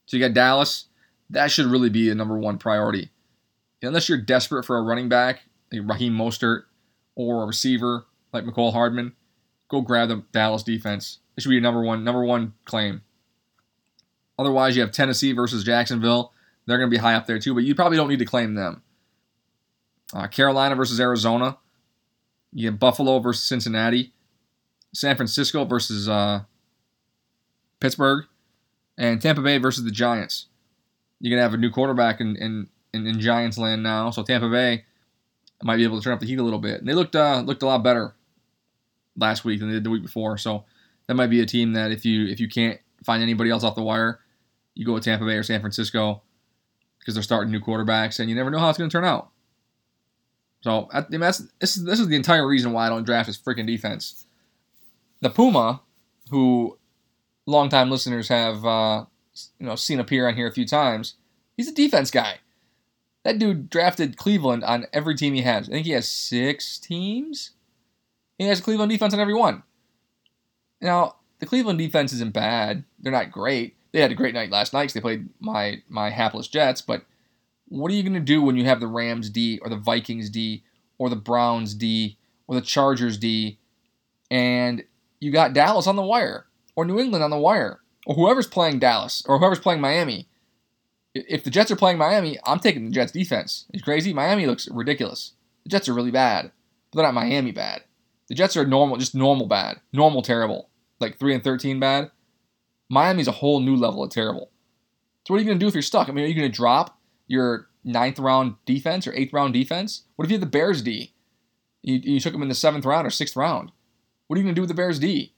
So 0.08 0.18
you 0.18 0.24
got 0.24 0.34
Dallas. 0.34 0.86
That 1.30 1.52
should 1.52 1.68
really 1.68 1.90
be 1.90 2.10
a 2.10 2.16
number 2.16 2.40
one 2.40 2.58
priority. 2.58 3.12
Unless 3.84 4.10
you're 4.10 4.18
desperate 4.18 4.64
for 4.64 4.78
a 4.78 4.82
running 4.82 5.10
back, 5.10 5.42
like 5.72 5.82
Raheem 5.88 6.14
Mostert, 6.14 6.64
or 7.16 7.44
a 7.44 7.46
receiver 7.46 8.06
like 8.32 8.46
Mecole 8.46 8.74
Hardman, 8.74 9.14
go 9.70 9.82
grab 9.82 10.10
the 10.10 10.24
Dallas 10.32 10.64
defense. 10.64 11.20
It 11.36 11.42
should 11.42 11.50
be 11.50 11.56
your 11.56 11.62
number 11.62 11.84
one 11.84 12.04
number 12.04 12.24
one 12.24 12.54
claim. 12.66 13.02
Otherwise, 14.40 14.76
you 14.76 14.82
have 14.82 14.92
Tennessee 14.92 15.32
versus 15.34 15.64
Jacksonville. 15.64 16.34
They're 16.66 16.78
going 16.78 16.90
to 16.90 16.96
be 16.96 17.02
high 17.02 17.16
up 17.16 17.28
there 17.28 17.40
too, 17.40 17.54
but 17.54 17.64
you 17.64 17.76
probably 17.76 17.98
don't 17.98 18.10
need 18.10 18.20
to 18.20 18.26
claim 18.26 18.56
them. 18.56 18.82
Uh, 20.14 20.28
Carolina 20.28 20.76
versus 20.76 21.00
Arizona. 21.00 21.58
You 22.52 22.68
have 22.68 22.80
Buffalo 22.80 23.20
versus 23.20 23.44
Cincinnati. 23.44 24.14
San 24.94 25.16
Francisco 25.16 25.66
versus 25.66 26.08
uh, 26.08 26.42
Pittsburgh. 27.80 28.26
And 28.98 29.22
Tampa 29.22 29.42
Bay 29.42 29.58
versus 29.58 29.84
the 29.84 29.92
Giants. 29.92 30.48
You're 31.20 31.32
going 31.32 31.40
to 31.40 31.44
have 31.44 31.54
a 31.54 31.58
new 31.58 31.72
quarterback 31.72 32.22
in, 32.22 32.36
in, 32.36 32.68
in, 32.94 33.08
in, 33.08 33.20
Giants 33.20 33.58
land 33.58 33.84
now, 33.84 34.10
so 34.10 34.24
Tampa 34.24 34.50
Bay 34.50 34.86
might 35.62 35.78
be 35.78 35.84
able 35.84 35.98
to 35.98 36.04
turn 36.04 36.14
up 36.14 36.20
the 36.20 36.26
heat 36.26 36.40
a 36.40 36.44
little 36.44 36.60
bit. 36.60 36.80
And 36.80 36.88
they 36.88 36.94
looked 36.94 37.16
uh, 37.16 37.42
looked 37.46 37.64
a 37.64 37.66
lot 37.66 37.84
better 37.84 38.14
last 39.18 39.46
week 39.46 39.60
than 39.60 39.70
they 39.70 39.76
did 39.76 39.84
the 39.84 39.90
week 39.90 40.04
before, 40.04 40.38
so 40.38 40.66
that 41.08 41.16
might 41.16 41.28
be 41.28 41.42
a 41.42 41.46
team 41.46 41.74
that 41.74 41.92
if 41.92 42.06
you 42.06 42.28
if 42.28 42.40
you 42.40 42.48
can't 42.48 42.80
find 43.04 43.22
anybody 43.22 43.50
else 43.50 43.64
off 43.64 43.76
the 43.76 43.82
wire, 43.82 44.20
you 44.76 44.86
go 44.86 44.94
with 44.94 45.04
Tampa 45.04 45.26
Bay 45.26 45.36
or 45.36 45.44
San 45.44 45.60
Francisco 45.60 46.22
because 47.00 47.14
they're 47.16 47.24
starting 47.24 47.52
new 47.52 47.60
quarterbacks, 47.60 48.20
and 48.20 48.30
you 48.30 48.36
never 48.36 48.50
know 48.50 48.60
how 48.60 48.70
it's 48.70 48.78
going 48.78 48.90
to 48.90 48.94
turn 48.94 49.06
out. 49.06 49.30
So 50.62 50.88
I 50.94 51.04
mean, 51.10 51.20
that's 51.20 51.40
this 51.60 51.76
is 51.76 51.84
this 51.84 52.00
is 52.00 52.08
the 52.08 52.16
entire 52.16 52.48
reason 52.48 52.72
why 52.72 52.86
I 52.86 52.90
don't 52.90 53.04
draft 53.04 53.28
his 53.28 53.38
freaking 53.38 53.68
defense. 53.68 54.26
The 55.20 55.30
Puma, 55.30 55.82
who 56.30 56.78
longtime 57.46 57.92
listeners 57.92 58.30
have 58.30 58.66
uh, 58.66 59.06
you 59.60 59.66
know 59.66 59.76
seen 59.76 60.00
appear 60.00 60.28
on 60.28 60.36
here 60.36 60.48
a 60.48 60.54
few 60.54 60.66
times, 60.66 61.16
he's 61.58 61.68
a 61.68 61.74
defense 61.74 62.12
guy. 62.12 62.40
That 63.24 63.40
dude 63.40 63.70
drafted 63.70 64.18
Cleveland 64.18 64.64
on 64.64 64.88
every 64.92 65.16
team 65.16 65.34
he 65.34 65.42
has. 65.42 65.70
I 65.70 65.74
think 65.74 65.86
he 65.86 65.94
has 65.94 66.10
six 66.10 66.78
teams. 66.78 67.52
He 68.38 68.46
has 68.46 68.62
Cleveland 68.62 68.92
defense 68.92 69.14
on 69.14 69.20
every 69.20 69.34
one. 69.34 69.64
Now 70.82 71.16
the 71.40 71.46
Cleveland 71.46 71.80
defense 71.80 72.12
isn't 72.14 72.34
bad. 72.34 72.84
They're 73.00 73.12
not 73.12 73.32
great 73.32 73.76
they 73.94 74.02
had 74.02 74.12
a 74.12 74.16
great 74.16 74.34
night 74.34 74.52
last 74.52 74.74
night 74.74 74.82
because 74.82 74.94
they 74.96 75.02
played 75.02 75.30
my 75.40 75.82
my 75.88 76.10
hapless 76.10 76.48
Jets. 76.48 76.82
But 76.82 77.04
what 77.70 77.92
are 77.92 77.96
you 77.96 78.04
going 78.04 78.14
to 78.14 78.20
do 78.20 78.42
when 78.42 78.58
you 78.58 78.66
have 78.66 78.80
the 78.80 78.88
Rams 78.88 79.30
D 79.30 79.60
or 79.62 79.70
the 79.70 79.78
Vikings 79.78 80.30
D 80.30 80.64
or 80.98 81.10
the 81.10 81.16
Browns 81.16 81.74
D 81.74 82.18
or 82.48 82.56
the 82.56 82.62
Chargers 82.62 83.18
D, 83.18 83.60
and 84.30 84.84
you 85.22 85.32
got 85.32 85.54
Dallas 85.54 85.88
on 85.88 85.96
the 85.96 86.02
wire 86.02 86.48
or 86.76 86.86
New 86.86 87.00
England 87.00 87.24
on 87.24 87.30
the 87.30 87.38
wire 87.38 87.80
or 88.06 88.16
whoever's 88.16 88.48
playing 88.48 88.80
Dallas 88.80 89.24
or 89.28 89.40
whoever's 89.40 89.60
playing 89.60 89.80
Miami? 89.80 90.28
If 91.16 91.44
the 91.44 91.52
Jets 91.52 91.70
are 91.70 91.76
playing 91.76 91.98
Miami, 91.98 92.40
I'm 92.46 92.60
taking 92.60 92.86
the 92.86 92.92
Jets 92.92 93.12
defense. 93.12 93.66
It's 93.74 93.84
crazy. 93.84 94.14
Miami 94.14 94.48
looks 94.48 94.68
ridiculous. 94.70 95.34
The 95.64 95.70
Jets 95.70 95.88
are 95.88 95.94
really 95.94 96.12
bad, 96.12 96.52
but 96.92 96.98
they're 96.98 97.08
not 97.08 97.14
Miami 97.14 97.52
bad. 97.52 97.84
The 98.30 98.36
Jets 98.36 98.58
are 98.58 98.66
normal, 98.66 98.98
just 98.98 99.14
normal 99.14 99.48
bad, 99.48 99.80
normal 99.92 100.22
terrible, 100.22 100.70
like 101.00 101.20
three 101.20 101.34
and 101.34 101.44
thirteen 101.44 101.80
bad. 101.80 102.10
Miami's 102.90 103.28
a 103.28 103.34
whole 103.34 103.60
new 103.60 103.76
level 103.76 104.04
of 104.04 104.10
terrible. 104.10 104.50
So 105.26 105.34
what 105.34 105.38
are 105.38 105.42
you 105.42 105.48
going 105.48 105.60
to 105.60 105.64
do 105.64 105.68
if 105.68 105.74
you're 105.74 105.82
stuck? 105.82 106.10
I 106.10 106.12
mean, 106.12 106.26
are 106.26 106.28
you 106.28 106.36
going 106.36 106.52
to 106.52 106.56
drop 106.56 107.00
your 107.28 107.70
ninth 107.84 108.20
round 108.20 108.56
defense 108.66 109.08
or 109.08 109.14
eighth 109.14 109.34
round 109.34 109.54
defense? 109.54 110.04
What 110.16 110.26
if 110.26 110.32
you 110.32 110.36
have 110.36 110.42
the 110.42 110.48
Bears 110.48 110.82
D? 110.82 111.14
You, 111.82 111.96
you 111.96 112.20
took 112.20 112.34
them 112.34 112.42
in 112.42 112.50
the 112.50 112.56
seventh 112.56 112.86
round 112.86 113.06
or 113.06 113.10
sixth 113.10 113.36
round. 113.36 113.72
What 114.28 114.36
are 114.36 114.40
you 114.40 114.44
going 114.44 114.56
to 114.56 114.60
do 114.60 114.62
with 114.62 114.70
the 114.70 114.76
Bears 114.76 115.00
D? 115.00 115.34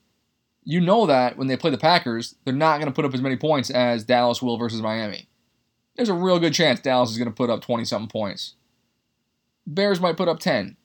You 0.63 0.79
know 0.79 1.05
that 1.05 1.38
when 1.38 1.48
they 1.48 1.58
play 1.58 1.70
the 1.70 1.77
Packers, 1.77 2.36
they're 2.46 2.53
not 2.53 2.77
going 2.79 2.91
to 2.91 2.96
put 2.96 3.05
up 3.05 3.13
as 3.13 3.22
many 3.22 3.36
points 3.36 3.70
as 3.70 4.03
Dallas 4.03 4.41
will 4.41 4.58
versus 4.58 4.82
Miami. 4.82 5.27
There's 5.95 6.09
a 6.09 6.13
real 6.13 6.39
good 6.39 6.53
chance 6.53 6.79
Dallas 6.79 7.11
is 7.11 7.17
going 7.17 7.29
to 7.29 7.33
put 7.33 7.49
up 7.49 7.61
20 7.61 7.85
something 7.85 8.09
points. 8.09 8.55
Bears 9.65 9.99
might 9.99 10.17
put 10.17 10.27
up 10.27 10.39
10. 10.39 10.77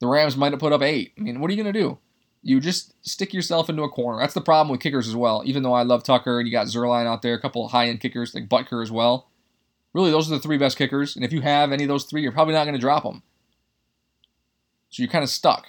The 0.00 0.06
Rams 0.06 0.36
might 0.36 0.52
have 0.52 0.60
put 0.60 0.72
up 0.72 0.82
8. 0.82 1.12
I 1.16 1.20
mean, 1.20 1.40
what 1.40 1.50
are 1.50 1.54
you 1.54 1.62
going 1.62 1.72
to 1.72 1.78
do? 1.78 1.98
You 2.42 2.60
just 2.60 2.94
stick 3.08 3.32
yourself 3.32 3.70
into 3.70 3.82
a 3.82 3.88
corner. 3.88 4.18
That's 4.20 4.34
the 4.34 4.40
problem 4.40 4.70
with 4.70 4.80
kickers 4.80 5.08
as 5.08 5.16
well. 5.16 5.42
Even 5.46 5.62
though 5.62 5.72
I 5.72 5.82
love 5.82 6.02
Tucker 6.02 6.38
and 6.38 6.46
you 6.46 6.52
got 6.52 6.66
Zuerlein 6.66 7.06
out 7.06 7.22
there, 7.22 7.34
a 7.34 7.40
couple 7.40 7.68
high 7.68 7.88
end 7.88 8.00
kickers 8.00 8.34
like 8.34 8.48
Butker 8.48 8.82
as 8.82 8.90
well. 8.90 9.30
Really, 9.94 10.10
those 10.10 10.30
are 10.30 10.34
the 10.34 10.42
three 10.42 10.58
best 10.58 10.76
kickers. 10.76 11.16
And 11.16 11.24
if 11.24 11.32
you 11.32 11.40
have 11.40 11.72
any 11.72 11.84
of 11.84 11.88
those 11.88 12.04
three, 12.04 12.22
you're 12.22 12.32
probably 12.32 12.54
not 12.54 12.64
going 12.64 12.74
to 12.74 12.80
drop 12.80 13.04
them. 13.04 13.22
So 14.90 15.02
you're 15.02 15.10
kind 15.10 15.24
of 15.24 15.30
stuck, 15.30 15.68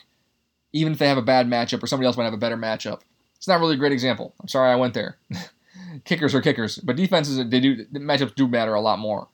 even 0.73 0.93
if 0.93 0.99
they 0.99 1.07
have 1.07 1.17
a 1.17 1.21
bad 1.21 1.47
matchup 1.47 1.81
or 1.81 1.87
somebody 1.87 2.07
else 2.07 2.17
might 2.17 2.25
have 2.25 2.33
a 2.33 2.37
better 2.37 2.57
matchup. 2.57 3.01
It's 3.37 3.47
not 3.47 3.59
really 3.59 3.75
a 3.75 3.77
great 3.77 3.91
example. 3.91 4.33
I'm 4.41 4.47
sorry 4.47 4.71
I 4.71 4.75
went 4.75 4.93
there. 4.93 5.17
kickers 6.03 6.35
are 6.35 6.41
kickers, 6.41 6.77
but 6.77 6.95
defenses 6.95 7.37
they 7.49 7.59
do 7.59 7.85
the 7.91 7.99
matchups 7.99 8.35
do 8.35 8.47
matter 8.47 8.73
a 8.73 8.81
lot 8.81 8.99
more. 8.99 9.27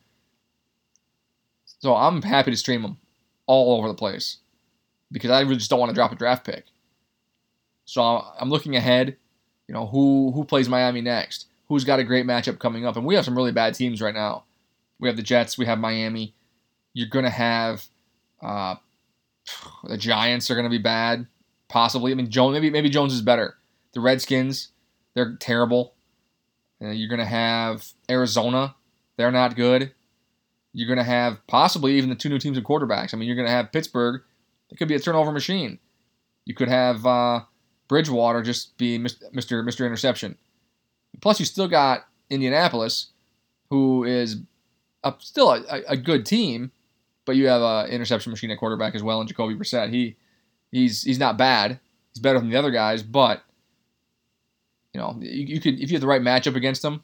So 1.79 1.95
I'm 1.95 2.21
happy 2.21 2.51
to 2.51 2.57
stream 2.57 2.83
them 2.83 2.97
all 3.47 3.77
over 3.77 3.87
the 3.87 3.93
place 3.93 4.37
because 5.11 5.31
I 5.31 5.41
really 5.41 5.57
just 5.57 5.69
don't 5.69 5.79
want 5.79 5.89
to 5.89 5.95
drop 5.95 6.11
a 6.11 6.15
draft 6.15 6.45
pick. 6.45 6.65
So 7.85 8.01
I'm 8.01 8.49
looking 8.49 8.75
ahead. 8.75 9.17
You 9.67 9.73
know 9.73 9.87
who 9.87 10.31
who 10.33 10.45
plays 10.45 10.69
Miami 10.69 11.01
next? 11.01 11.47
Who's 11.67 11.83
got 11.83 11.99
a 11.99 12.03
great 12.03 12.25
matchup 12.25 12.59
coming 12.59 12.85
up? 12.85 12.97
And 12.97 13.05
we 13.05 13.15
have 13.15 13.25
some 13.25 13.35
really 13.35 13.51
bad 13.51 13.73
teams 13.73 14.01
right 14.01 14.13
now. 14.13 14.43
We 14.99 15.07
have 15.07 15.17
the 15.17 15.23
Jets. 15.23 15.57
We 15.57 15.65
have 15.65 15.79
Miami. 15.79 16.35
You're 16.93 17.09
gonna 17.09 17.29
have 17.29 17.85
uh, 18.41 18.75
the 19.85 19.97
Giants 19.97 20.51
are 20.51 20.55
gonna 20.55 20.69
be 20.69 20.77
bad. 20.77 21.25
Possibly. 21.69 22.11
I 22.11 22.15
mean, 22.15 22.29
Jones. 22.29 22.53
Maybe 22.53 22.69
maybe 22.69 22.89
Jones 22.89 23.13
is 23.13 23.21
better. 23.21 23.55
The 23.93 24.01
Redskins. 24.01 24.69
They're 25.13 25.35
terrible. 25.37 25.93
You're 26.81 27.09
gonna 27.09 27.25
have 27.25 27.85
Arizona. 28.09 28.75
They're 29.17 29.31
not 29.31 29.55
good. 29.55 29.93
You're 30.73 30.89
gonna 30.89 31.03
have 31.03 31.45
possibly 31.47 31.93
even 31.93 32.09
the 32.09 32.15
two 32.15 32.29
new 32.29 32.39
teams 32.39 32.57
of 32.57 32.63
quarterbacks. 32.63 33.13
I 33.13 33.17
mean, 33.17 33.27
you're 33.27 33.35
gonna 33.35 33.49
have 33.49 33.71
Pittsburgh. 33.71 34.21
It 34.69 34.77
could 34.77 34.87
be 34.87 34.95
a 34.95 34.99
turnover 34.99 35.31
machine. 35.31 35.79
You 36.45 36.55
could 36.55 36.69
have 36.69 37.05
uh, 37.05 37.41
Bridgewater 37.87 38.41
just 38.41 38.77
be 38.77 38.97
Mr. 38.97 39.31
Mr. 39.33 39.85
Interception. 39.85 40.37
Plus, 41.21 41.39
you 41.39 41.45
still 41.45 41.67
got 41.67 42.05
Indianapolis, 42.29 43.07
who 43.69 44.05
is 44.05 44.37
a, 45.03 45.13
still 45.19 45.51
a, 45.51 45.81
a, 45.89 45.97
good 45.97 46.25
team, 46.25 46.71
but 47.25 47.35
you 47.35 47.47
have 47.47 47.61
an 47.61 47.89
interception 47.89 48.31
machine 48.31 48.49
at 48.49 48.57
quarterback 48.57 48.95
as 48.95 49.03
well, 49.03 49.19
and 49.19 49.27
Jacoby 49.27 49.55
Brissett. 49.55 49.91
He 49.91 50.15
he's 50.71 51.03
he's 51.03 51.19
not 51.19 51.37
bad. 51.37 51.79
He's 52.13 52.21
better 52.21 52.39
than 52.39 52.49
the 52.49 52.57
other 52.57 52.71
guys, 52.71 53.03
but 53.03 53.43
you 54.93 54.99
know 54.99 55.17
you, 55.19 55.55
you 55.55 55.61
could 55.61 55.79
if 55.79 55.89
you 55.89 55.95
have 55.95 56.01
the 56.01 56.07
right 56.07 56.21
matchup 56.21 56.55
against 56.55 56.81
them, 56.81 57.03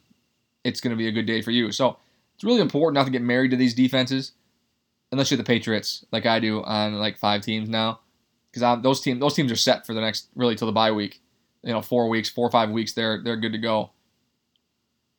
it's 0.64 0.80
going 0.80 0.90
to 0.90 0.96
be 0.96 1.08
a 1.08 1.12
good 1.12 1.26
day 1.26 1.42
for 1.42 1.50
you. 1.50 1.72
So 1.72 1.98
it's 2.34 2.44
really 2.44 2.60
important 2.60 2.94
not 2.94 3.04
to 3.04 3.10
get 3.10 3.22
married 3.22 3.50
to 3.50 3.56
these 3.56 3.74
defenses, 3.74 4.32
unless 5.12 5.30
you're 5.30 5.38
the 5.38 5.44
Patriots, 5.44 6.04
like 6.12 6.26
I 6.26 6.40
do 6.40 6.62
on 6.62 6.94
like 6.94 7.18
five 7.18 7.42
teams 7.42 7.68
now 7.68 8.00
because 8.52 8.82
those 8.82 9.00
teams 9.00 9.20
those 9.20 9.34
teams 9.34 9.52
are 9.52 9.56
set 9.56 9.86
for 9.86 9.94
the 9.94 10.00
next 10.00 10.28
really 10.34 10.54
till 10.54 10.66
the 10.66 10.72
bye 10.72 10.92
week. 10.92 11.20
You 11.62 11.72
know, 11.72 11.82
four 11.82 12.08
weeks, 12.08 12.28
four 12.28 12.46
or 12.46 12.50
five 12.50 12.70
weeks, 12.70 12.92
they're 12.92 13.22
they're 13.22 13.36
good 13.36 13.52
to 13.52 13.58
go. 13.58 13.90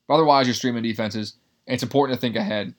But 0.08 0.16
otherwise, 0.16 0.48
you're 0.48 0.54
streaming 0.54 0.84
defenses, 0.84 1.36
and 1.68 1.74
it's 1.74 1.84
important 1.84 2.18
to 2.18 2.22
think 2.22 2.36
ahead. 2.36 2.74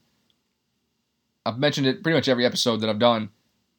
I've 1.46 1.58
mentioned 1.58 1.86
it 1.86 2.02
pretty 2.02 2.16
much 2.16 2.28
every 2.28 2.44
episode 2.44 2.78
that 2.78 2.90
I've 2.90 2.98
done. 2.98 3.30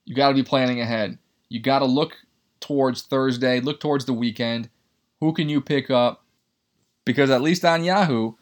You 0.06 0.16
got 0.16 0.30
to 0.30 0.34
be 0.34 0.44
planning 0.44 0.82
ahead. 0.82 1.18
You 1.50 1.60
got 1.60 1.80
to 1.80 1.86
look 1.86 2.16
towards 2.60 3.04
Thursday, 3.04 3.60
look 3.60 3.80
towards 3.80 4.06
the 4.06 4.14
weekend. 4.14 4.70
Who 5.22 5.34
can 5.34 5.48
you 5.48 5.62
pick 5.62 5.90
up? 5.90 6.26
Because 7.06 7.30
at 7.30 7.42
least 7.42 7.64
on 7.64 7.84
Yahoo, 7.84 8.34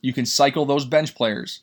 you 0.00 0.12
can 0.12 0.26
cycle 0.26 0.66
those 0.66 0.84
bench 0.84 1.14
players. 1.14 1.60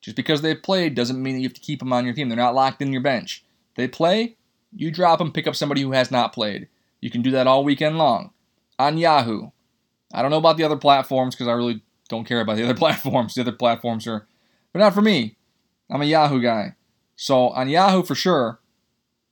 Just 0.00 0.16
because 0.16 0.40
they've 0.40 0.62
played 0.62 0.94
doesn't 0.94 1.20
mean 1.20 1.34
that 1.34 1.40
you 1.40 1.48
have 1.48 1.54
to 1.54 1.60
keep 1.60 1.80
them 1.80 1.92
on 1.92 2.04
your 2.04 2.14
team. 2.14 2.28
They're 2.28 2.36
not 2.36 2.54
locked 2.54 2.80
in 2.80 2.92
your 2.92 3.02
bench. 3.02 3.44
They 3.74 3.88
play, 3.88 4.36
you 4.74 4.90
drop 4.90 5.18
them, 5.18 5.32
pick 5.32 5.46
up 5.46 5.56
somebody 5.56 5.82
who 5.82 5.92
has 5.92 6.10
not 6.10 6.32
played. 6.32 6.68
You 7.00 7.10
can 7.10 7.22
do 7.22 7.30
that 7.32 7.46
all 7.46 7.64
weekend 7.64 7.98
long 7.98 8.30
on 8.78 8.98
Yahoo. 8.98 9.50
I 10.14 10.22
don't 10.22 10.30
know 10.30 10.38
about 10.38 10.56
the 10.56 10.64
other 10.64 10.76
platforms 10.76 11.34
because 11.34 11.48
I 11.48 11.52
really 11.52 11.82
don't 12.08 12.24
care 12.24 12.40
about 12.40 12.56
the 12.56 12.64
other 12.64 12.74
platforms. 12.78 13.34
The 13.34 13.42
other 13.42 13.52
platforms 13.52 14.06
are, 14.06 14.26
but 14.72 14.78
not 14.78 14.94
for 14.94 15.02
me. 15.02 15.36
I'm 15.90 16.02
a 16.02 16.06
Yahoo 16.06 16.40
guy. 16.40 16.74
So 17.16 17.48
on 17.50 17.68
Yahoo 17.68 18.02
for 18.02 18.14
sure, 18.14 18.60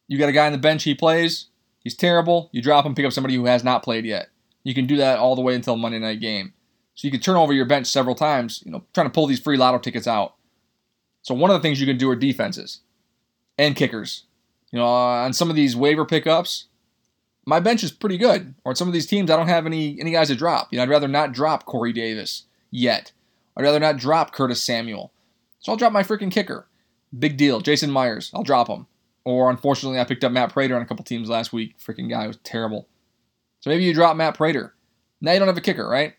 you 0.08 0.18
got 0.18 0.28
a 0.28 0.32
guy 0.32 0.46
on 0.46 0.52
the 0.52 0.58
bench, 0.58 0.82
he 0.82 0.94
plays, 0.94 1.46
he's 1.78 1.94
terrible. 1.94 2.50
You 2.52 2.60
drop 2.60 2.84
him, 2.84 2.94
pick 2.94 3.06
up 3.06 3.12
somebody 3.12 3.34
who 3.34 3.46
has 3.46 3.64
not 3.64 3.82
played 3.82 4.04
yet. 4.04 4.28
You 4.64 4.74
can 4.74 4.87
do 4.87 4.96
that 4.96 5.18
all 5.18 5.37
the 5.37 5.42
way 5.42 5.55
until 5.55 5.77
Monday 5.77 5.98
night 5.98 6.20
game. 6.20 6.53
So 6.94 7.07
you 7.07 7.11
can 7.11 7.20
turn 7.20 7.37
over 7.37 7.53
your 7.53 7.66
bench 7.66 7.87
several 7.87 8.14
times, 8.14 8.62
you 8.64 8.72
know, 8.72 8.85
trying 8.92 9.07
to 9.07 9.12
pull 9.12 9.27
these 9.27 9.40
free 9.40 9.57
lotto 9.57 9.79
tickets 9.79 10.07
out. 10.07 10.35
So 11.22 11.35
one 11.35 11.50
of 11.50 11.55
the 11.55 11.61
things 11.61 11.81
you 11.81 11.87
can 11.87 11.98
do 11.98 12.11
are 12.11 12.16
defenses 12.16 12.81
and 13.59 13.77
kickers. 13.77 14.24
You 14.70 14.79
know, 14.79 14.87
on 14.87 15.33
some 15.33 15.50
of 15.50 15.57
these 15.57 15.77
waiver 15.77 16.05
pickups, 16.05 16.66
my 17.46 17.61
bench 17.61 17.83
is 17.83 17.92
pretty 17.92 18.16
good. 18.16 18.55
Or 18.64 18.70
on 18.70 18.77
some 18.77 18.88
of 18.88 18.94
these 18.94 19.07
teams, 19.07 19.31
I 19.31 19.37
don't 19.37 19.48
have 19.48 19.66
any 19.66 20.00
any 20.00 20.12
guys 20.12 20.29
to 20.29 20.35
drop. 20.35 20.68
You 20.70 20.79
know, 20.79 20.83
I'd 20.83 20.88
rather 20.88 21.09
not 21.09 21.33
drop 21.33 21.64
Corey 21.64 21.92
Davis 21.92 22.44
yet. 22.70 23.12
I'd 23.57 23.62
rather 23.62 23.81
not 23.81 23.98
drop 23.98 24.33
Curtis 24.33 24.62
Samuel. 24.62 25.12
So 25.61 25.72
I'll 25.72 25.79
drop 25.79 25.92
my 25.92 26.03
freaking 26.03 26.31
kicker. 26.31 26.66
Big 27.16 27.37
deal. 27.37 27.61
Jason 27.61 27.90
Myers. 27.90 28.31
I'll 28.35 28.42
drop 28.42 28.68
him. 28.68 28.87
Or 29.24 29.48
unfortunately, 29.48 29.98
I 29.98 30.05
picked 30.05 30.24
up 30.24 30.33
Matt 30.33 30.53
Prater 30.53 30.77
on 30.77 30.83
a 30.83 30.87
couple 30.87 31.05
teams 31.05 31.29
last 31.29 31.53
week. 31.53 31.79
Freaking 31.79 32.11
guy 32.11 32.27
was 32.27 32.37
terrible. 32.44 32.88
So 33.64 33.70
maybe 33.70 33.85
you 33.85 33.94
drop 33.94 34.14
Matt 34.14 34.37
Prater. 34.37 34.74
Now 35.22 35.33
you 35.33 35.38
don't 35.38 35.48
have 35.48 35.57
a 35.57 35.62
kicker, 35.62 35.88
right? 35.88 36.12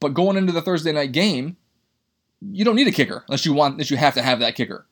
But 0.00 0.14
going 0.14 0.38
into 0.38 0.52
the 0.52 0.62
Thursday 0.62 0.92
night 0.92 1.12
game, 1.12 1.58
you 2.40 2.64
don't 2.64 2.76
need 2.76 2.88
a 2.88 2.92
kicker 2.92 3.22
unless 3.28 3.44
you 3.44 3.52
want 3.52 3.74
unless 3.74 3.90
you 3.90 3.98
have 3.98 4.14
to 4.14 4.22
have 4.22 4.40
that 4.40 4.54
kicker 4.54 4.86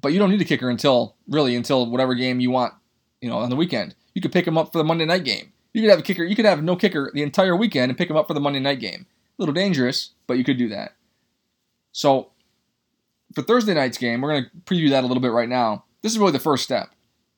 but 0.00 0.12
you 0.12 0.18
don't 0.18 0.30
need 0.30 0.40
a 0.40 0.44
kicker 0.44 0.70
until 0.70 1.16
really 1.28 1.56
until 1.56 1.90
whatever 1.90 2.14
game 2.14 2.40
you 2.40 2.50
want, 2.50 2.74
you 3.20 3.28
know, 3.28 3.38
on 3.38 3.50
the 3.50 3.56
weekend. 3.56 3.94
You 4.14 4.22
could 4.22 4.32
pick 4.32 4.46
him 4.46 4.58
up 4.58 4.72
for 4.72 4.78
the 4.78 4.84
Monday 4.84 5.04
night 5.04 5.24
game. 5.24 5.52
You 5.72 5.82
could 5.82 5.90
have 5.90 5.98
a 5.98 6.02
kicker. 6.02 6.24
You 6.24 6.36
could 6.36 6.44
have 6.44 6.62
no 6.62 6.76
kicker 6.76 7.10
the 7.12 7.22
entire 7.22 7.56
weekend 7.56 7.90
and 7.90 7.98
pick 7.98 8.08
him 8.08 8.16
up 8.16 8.26
for 8.26 8.34
the 8.34 8.40
Monday 8.40 8.60
night 8.60 8.80
game. 8.80 9.06
A 9.38 9.42
little 9.42 9.54
dangerous, 9.54 10.12
but 10.26 10.38
you 10.38 10.44
could 10.44 10.58
do 10.58 10.68
that. 10.68 10.94
So 11.92 12.30
for 13.34 13.42
Thursday 13.42 13.74
night's 13.74 13.98
game, 13.98 14.20
we're 14.20 14.30
going 14.30 14.44
to 14.44 14.50
preview 14.60 14.90
that 14.90 15.04
a 15.04 15.06
little 15.06 15.20
bit 15.20 15.32
right 15.32 15.48
now. 15.48 15.84
This 16.02 16.12
is 16.12 16.18
really 16.18 16.32
the 16.32 16.38
first 16.38 16.64
step. 16.64 16.90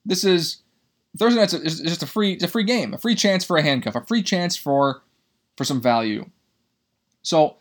This 0.05 0.25
is 0.25 0.59
Thursday 1.19 1.41
night's 1.41 1.53
is 1.53 1.81
just 1.81 2.03
a 2.03 2.07
free 2.07 2.33
it's 2.33 2.45
a 2.45 2.49
free 2.49 2.65
game, 2.65 2.95
a 2.95 2.99
free 2.99 3.15
chance 3.15 3.45
for 3.45 3.57
a 3.57 3.63
handcuff, 3.63 3.95
a 3.95 4.05
free 4.05 4.23
chance 4.23 4.57
for 4.57 5.03
for 5.57 5.65
some 5.65 5.81
value. 5.81 6.29
So 7.23 7.57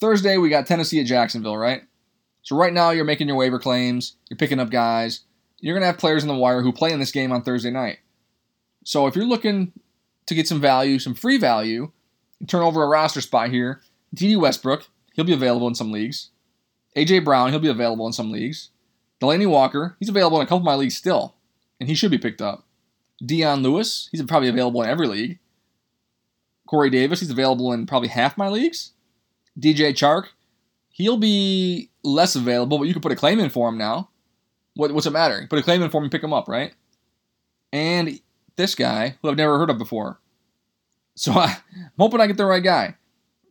Thursday 0.00 0.36
we 0.36 0.48
got 0.48 0.66
Tennessee 0.66 1.00
at 1.00 1.06
Jacksonville, 1.06 1.56
right? 1.56 1.82
So 2.42 2.56
right 2.56 2.72
now 2.72 2.90
you're 2.90 3.04
making 3.04 3.28
your 3.28 3.36
waiver 3.36 3.58
claims, 3.58 4.16
you're 4.28 4.38
picking 4.38 4.60
up 4.60 4.70
guys. 4.70 5.20
You're 5.58 5.78
to 5.78 5.86
have 5.86 5.98
players 5.98 6.22
in 6.22 6.28
the 6.28 6.34
wire 6.34 6.62
who 6.62 6.72
play 6.72 6.90
in 6.90 7.00
this 7.00 7.12
game 7.12 7.32
on 7.32 7.42
Thursday 7.42 7.70
night. 7.70 7.98
So 8.82 9.06
if 9.06 9.14
you're 9.14 9.26
looking 9.26 9.72
to 10.24 10.34
get 10.34 10.48
some 10.48 10.60
value, 10.60 10.98
some 10.98 11.14
free 11.14 11.36
value, 11.36 11.92
turn 12.46 12.62
over 12.62 12.82
a 12.82 12.88
roster 12.88 13.20
spot 13.20 13.50
here, 13.50 13.82
Dede 14.14 14.38
Westbrook, 14.38 14.88
he'll 15.12 15.26
be 15.26 15.34
available 15.34 15.68
in 15.68 15.74
some 15.74 15.92
leagues. 15.92 16.30
AJ 16.96 17.24
Brown, 17.24 17.50
he'll 17.50 17.58
be 17.58 17.68
available 17.68 18.06
in 18.06 18.12
some 18.14 18.30
leagues. 18.30 18.70
Delanie 19.20 19.48
Walker, 19.48 19.96
he's 20.00 20.08
available 20.08 20.40
in 20.40 20.44
a 20.44 20.46
couple 20.46 20.58
of 20.58 20.64
my 20.64 20.74
leagues 20.74 20.96
still, 20.96 21.34
and 21.78 21.88
he 21.88 21.94
should 21.94 22.10
be 22.10 22.16
picked 22.16 22.40
up. 22.40 22.64
Dion 23.24 23.62
Lewis, 23.62 24.08
he's 24.10 24.22
probably 24.22 24.48
available 24.48 24.82
in 24.82 24.88
every 24.88 25.06
league. 25.06 25.38
Corey 26.66 26.90
Davis, 26.90 27.20
he's 27.20 27.30
available 27.30 27.72
in 27.72 27.86
probably 27.86 28.08
half 28.08 28.38
my 28.38 28.48
leagues. 28.48 28.92
DJ 29.58 29.90
Chark, 29.90 30.28
he'll 30.90 31.16
be 31.16 31.90
less 32.02 32.36
available, 32.36 32.78
but 32.78 32.84
you 32.84 32.92
can 32.92 33.02
put 33.02 33.12
a 33.12 33.16
claim 33.16 33.40
in 33.40 33.50
for 33.50 33.68
him 33.68 33.76
now. 33.76 34.08
What, 34.74 34.92
what's 34.92 35.06
it 35.06 35.12
matter? 35.12 35.46
Put 35.50 35.58
a 35.58 35.62
claim 35.62 35.82
in 35.82 35.90
for 35.90 35.98
him 35.98 36.04
and 36.04 36.12
pick 36.12 36.22
him 36.22 36.32
up, 36.32 36.48
right? 36.48 36.72
And 37.72 38.20
this 38.56 38.74
guy, 38.74 39.16
who 39.20 39.28
I've 39.28 39.36
never 39.36 39.58
heard 39.58 39.70
of 39.70 39.78
before. 39.78 40.20
So 41.14 41.32
I, 41.36 41.56
am 41.74 41.90
hoping 41.98 42.20
I 42.20 42.26
get 42.26 42.36
the 42.36 42.46
right 42.46 42.62
guy. 42.62 42.94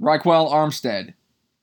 Ryquell 0.01 0.49
Armstead, 0.51 1.13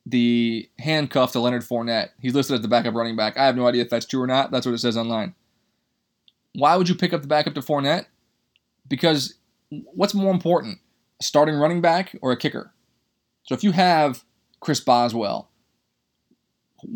the 0.04 0.68
handcuff 0.78 1.32
to 1.32 1.40
Leonard 1.40 1.62
Fournette. 1.62 2.10
He's 2.20 2.34
listed 2.34 2.54
as 2.56 2.60
the 2.60 2.68
backup 2.68 2.94
running 2.94 3.16
back. 3.16 3.38
I 3.38 3.46
have 3.46 3.56
no 3.56 3.66
idea 3.66 3.82
if 3.82 3.90
that's 3.90 4.06
true 4.06 4.22
or 4.22 4.26
not. 4.26 4.50
That's 4.50 4.66
what 4.66 4.74
it 4.74 4.78
says 4.78 4.96
online. 4.96 5.34
Why 6.56 6.76
would 6.76 6.88
you 6.88 6.94
pick 6.94 7.12
up 7.12 7.22
the 7.22 7.28
backup 7.28 7.54
to 7.54 7.60
Fournette? 7.60 8.06
Because 8.88 9.34
what's 9.70 10.14
more 10.14 10.32
important, 10.32 10.78
a 11.20 11.24
starting 11.24 11.56
running 11.56 11.80
back 11.80 12.16
or 12.22 12.32
a 12.32 12.36
kicker? 12.36 12.72
So 13.44 13.54
if 13.54 13.62
you 13.62 13.72
have 13.72 14.24
Chris 14.60 14.80
Boswell, 14.80 15.50
I 16.82 16.86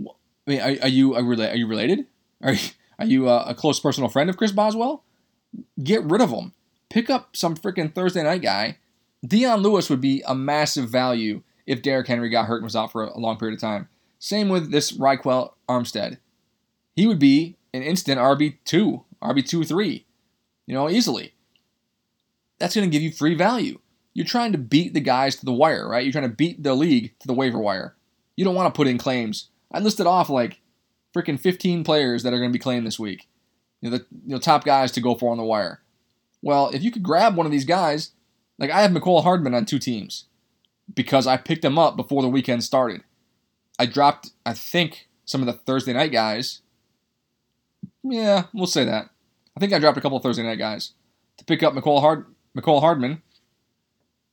mean, 0.46 0.61
are, 0.61 0.77
are 0.83 0.88
you 0.88 1.14
are, 1.14 1.23
you 1.55 1.66
related? 1.66 2.07
Are 2.42 2.53
you, 2.53 2.70
are 2.99 3.07
you 3.07 3.29
a, 3.29 3.55
close 3.55 3.81
personal 3.81 4.09
friend 4.09 4.31
of 4.31 4.37
Chris 4.37 4.53
Boswell? 4.53 5.05
Get 5.83 6.03
rid 6.05 6.20
of 6.20 6.31
him. 6.31 6.53
Pick 6.88 7.11
up 7.11 7.37
some 7.37 7.57
freaking 7.57 7.94
Thursday 7.94 8.23
night 8.23 8.42
guy 8.42 8.79
Dion 9.27 9.61
Lewis 9.61 9.90
would 9.90 10.01
be 10.01 10.23
a 10.27 10.35
massive 10.35 10.88
value 10.88 11.42
if 11.66 11.83
Derrick 11.83 12.09
Henry 12.09 12.31
got 12.31 12.46
hurt 12.46 12.57
and 12.57 12.64
was 12.64 12.77
out 12.77 12.90
for 12.90 13.05
a 13.05 13.18
long 13.18 13.37
period 13.38 13.55
of 13.55 13.61
time. 13.61 13.88
Same 14.18 14.49
with 14.49 14.70
this 14.70 14.92
Ryquell 14.92 15.53
Armstead. 15.68 16.18
He 16.96 17.07
would 17.07 17.18
be 17.18 17.57
an 17.73 17.83
instant 17.83 18.18
RB2, 18.18 19.05
RB2 19.22 19.66
3, 19.66 20.06
you 20.66 20.74
know, 20.74 20.88
easily. 20.88 21.35
That's 22.59 22.74
going 22.74 22.88
to 22.88 22.92
give 22.92 23.02
you 23.02 23.12
free 23.12 23.35
value. 23.35 23.78
You're 24.12 24.26
trying 24.26 24.52
to 24.52 24.59
beat 24.59 24.92
the 24.92 25.00
guys 25.00 25.37
to 25.37 25.44
the 25.44 25.52
wire, 25.52 25.88
right? 25.88 26.04
You're 26.04 26.12
trying 26.12 26.28
to 26.28 26.37
beat 26.37 26.62
the 26.62 26.74
league 26.74 27.14
to 27.20 27.26
the 27.26 27.35
waiver 27.35 27.59
wire. 27.59 27.96
You 28.37 28.44
don't 28.44 28.54
want 28.54 28.72
to 28.72 28.76
put 28.76 28.88
in 28.88 28.98
claims. 28.98 29.48
I 29.72 29.78
listed 29.78 30.06
off 30.06 30.28
like 30.28 30.61
freaking 31.14 31.38
15 31.38 31.85
players 31.85 32.22
that 32.22 32.33
are 32.33 32.38
going 32.38 32.50
to 32.50 32.59
be 32.59 32.62
claimed 32.62 32.87
this 32.87 32.98
week. 32.98 33.28
You 33.80 33.90
know, 33.90 33.98
the 33.98 34.06
you 34.26 34.33
know, 34.35 34.38
top 34.38 34.64
guys 34.64 34.92
to 34.92 35.00
go 35.00 35.14
for 35.14 35.30
on 35.30 35.38
the 35.38 35.44
wire. 35.44 35.80
Well, 36.42 36.70
if 36.70 36.83
you 36.83 36.90
could 36.90 37.02
grab 37.02 37.37
one 37.37 37.46
of 37.46 37.52
these 37.52 37.64
guys, 37.64 38.12
like 38.59 38.70
I 38.70 38.83
have 38.83 38.90
Mecole 38.90 39.22
Hardman 39.22 39.54
on 39.54 39.64
two 39.64 39.78
teams 39.78 40.26
because 40.92 41.26
I 41.26 41.37
picked 41.37 41.64
him 41.64 41.78
up 41.78 41.96
before 41.96 42.22
the 42.22 42.28
weekend 42.28 42.64
started. 42.64 43.02
I 43.78 43.87
dropped, 43.87 44.30
I 44.44 44.52
think, 44.52 45.09
some 45.24 45.40
of 45.40 45.46
the 45.46 45.52
Thursday 45.54 45.92
night 45.92 46.12
guys. 46.12 46.61
Yeah, 48.02 48.44
we'll 48.52 48.66
say 48.66 48.84
that. 48.84 49.10
I 49.56 49.60
think 49.60 49.72
I 49.72 49.78
dropped 49.78 49.98
a 49.98 50.00
couple 50.00 50.18
Thursday 50.20 50.42
night 50.42 50.58
guys 50.58 50.92
to 51.36 51.44
pick 51.44 51.62
up 51.62 51.74
Mecole 51.74 52.00
Hard 52.00 52.26
Mecole 52.56 52.80
Hardman. 52.80 53.22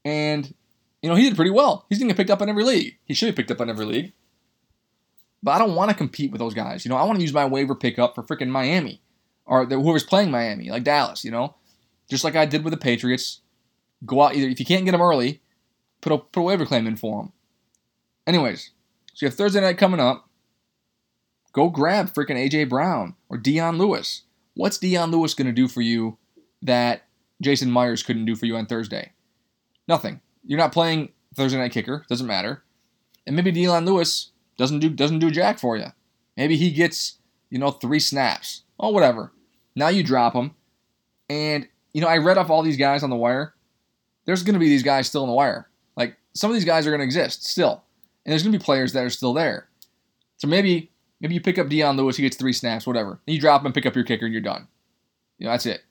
And, 0.05 0.53
you 1.01 1.09
know, 1.09 1.15
he 1.15 1.23
did 1.23 1.35
pretty 1.35 1.51
well. 1.51 1.85
He's 1.89 1.99
to 1.99 2.05
get 2.05 2.15
picked 2.15 2.29
up 2.29 2.41
in 2.41 2.49
every 2.49 2.63
league. 2.63 2.97
He 3.05 3.13
should 3.13 3.27
be 3.27 3.35
picked 3.35 3.51
up 3.51 3.61
in 3.61 3.69
every 3.69 3.85
league. 3.85 4.13
But 5.43 5.51
I 5.51 5.59
don't 5.59 5.75
want 5.75 5.91
to 5.91 5.97
compete 5.97 6.31
with 6.31 6.39
those 6.39 6.53
guys. 6.53 6.85
You 6.85 6.89
know, 6.89 6.95
I 6.95 7.03
want 7.03 7.17
to 7.17 7.21
use 7.21 7.33
my 7.33 7.45
waiver 7.45 7.75
pickup 7.75 8.15
for 8.15 8.23
freaking 8.23 8.49
Miami 8.49 9.01
or 9.45 9.65
whoever's 9.65 10.03
playing 10.03 10.31
Miami, 10.31 10.69
like 10.69 10.83
Dallas, 10.83 11.23
you 11.23 11.31
know? 11.31 11.55
Just 12.09 12.23
like 12.23 12.35
I 12.35 12.45
did 12.45 12.63
with 12.63 12.71
the 12.71 12.77
Patriots. 12.77 13.41
Go 14.05 14.21
out 14.21 14.35
either 14.35 14.47
if 14.47 14.59
you 14.59 14.65
can't 14.65 14.85
get 14.85 14.91
them 14.91 15.01
early, 15.01 15.41
put 16.01 16.13
a 16.13 16.17
put 16.19 16.41
a 16.41 16.43
waiver 16.43 16.65
claim 16.65 16.87
in 16.87 16.95
for 16.95 17.21
them. 17.21 17.33
Anyways, 18.25 18.71
so 19.13 19.25
you 19.25 19.29
have 19.29 19.35
Thursday 19.35 19.59
night 19.59 19.77
coming 19.77 19.99
up. 19.99 20.26
Go 21.57 21.71
grab 21.71 22.13
freaking 22.13 22.37
AJ 22.37 22.69
Brown 22.69 23.15
or 23.29 23.37
Dion 23.39 23.79
Lewis. 23.79 24.21
What's 24.53 24.77
Dion 24.77 25.09
Lewis 25.09 25.33
going 25.33 25.47
to 25.47 25.51
do 25.51 25.67
for 25.67 25.81
you 25.81 26.19
that 26.61 27.05
Jason 27.41 27.71
Myers 27.71 28.03
couldn't 28.03 28.25
do 28.25 28.35
for 28.35 28.45
you 28.45 28.55
on 28.55 28.67
Thursday? 28.67 29.13
Nothing. 29.87 30.21
You're 30.45 30.59
not 30.59 30.71
playing 30.71 31.13
Thursday 31.35 31.57
night 31.57 31.71
kicker. 31.71 32.05
Doesn't 32.09 32.27
matter. 32.27 32.61
And 33.25 33.35
maybe 33.35 33.51
Dion 33.51 33.85
Lewis 33.85 34.29
doesn't 34.59 34.81
do 34.81 34.91
doesn't 34.91 35.17
do 35.17 35.31
jack 35.31 35.57
for 35.57 35.75
you. 35.75 35.87
Maybe 36.35 36.57
he 36.57 36.69
gets 36.69 37.17
you 37.49 37.57
know 37.57 37.71
three 37.71 37.99
snaps. 37.99 38.61
Oh 38.79 38.91
whatever. 38.91 39.31
Now 39.75 39.87
you 39.87 40.03
drop 40.03 40.35
him, 40.35 40.51
and 41.27 41.67
you 41.91 42.01
know 42.01 42.07
I 42.07 42.19
read 42.19 42.37
off 42.37 42.51
all 42.51 42.61
these 42.61 42.77
guys 42.77 43.01
on 43.01 43.09
the 43.09 43.15
wire. 43.15 43.55
There's 44.25 44.43
going 44.43 44.53
to 44.53 44.59
be 44.59 44.69
these 44.69 44.83
guys 44.83 45.07
still 45.07 45.23
in 45.23 45.29
the 45.29 45.33
wire. 45.35 45.67
Like 45.95 46.17
some 46.35 46.51
of 46.51 46.53
these 46.53 46.65
guys 46.65 46.85
are 46.85 46.91
going 46.91 46.99
to 46.99 47.05
exist 47.05 47.47
still, 47.47 47.83
and 48.25 48.31
there's 48.31 48.43
going 48.43 48.53
to 48.53 48.59
be 48.59 48.63
players 48.63 48.93
that 48.93 49.03
are 49.03 49.09
still 49.09 49.33
there. 49.33 49.67
So 50.37 50.47
maybe 50.47 50.91
maybe 51.19 51.33
you 51.33 51.41
pick 51.41 51.57
up 51.57 51.69
Dion 51.69 51.97
Lewis, 51.97 52.17
he 52.17 52.23
gets 52.23 52.37
three 52.37 52.53
snaps, 52.53 52.87
whatever. 52.87 53.19
And 53.25 53.35
you 53.35 53.39
drop 53.39 53.65
him, 53.65 53.73
pick 53.73 53.85
up 53.85 53.95
your 53.95 54.03
kicker, 54.03 54.25
and 54.25 54.33
you're 54.33 54.41
done. 54.41 54.67
You 55.37 55.45
know 55.45 55.51
that's 55.51 55.65
it. 55.65 55.83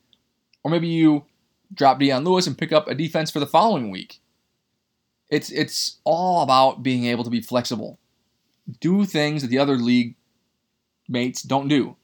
Or 0.64 0.70
maybe 0.70 0.88
you 0.88 1.24
drop 1.72 1.98
Dion 1.98 2.24
Lewis 2.24 2.46
and 2.46 2.58
pick 2.58 2.72
up 2.72 2.88
a 2.88 2.94
defense 2.94 3.30
for 3.30 3.40
the 3.40 3.46
following 3.46 3.90
week. 3.90 4.20
It's 5.30 5.50
it's 5.50 5.98
all 6.04 6.42
about 6.42 6.82
being 6.82 7.06
able 7.06 7.24
to 7.24 7.30
be 7.30 7.40
flexible. 7.40 7.98
Do 8.80 9.04
things 9.04 9.42
that 9.42 9.48
the 9.48 9.58
other 9.58 9.76
league 9.76 10.16
mates 11.08 11.42
don't 11.42 11.68
do. 11.68 11.96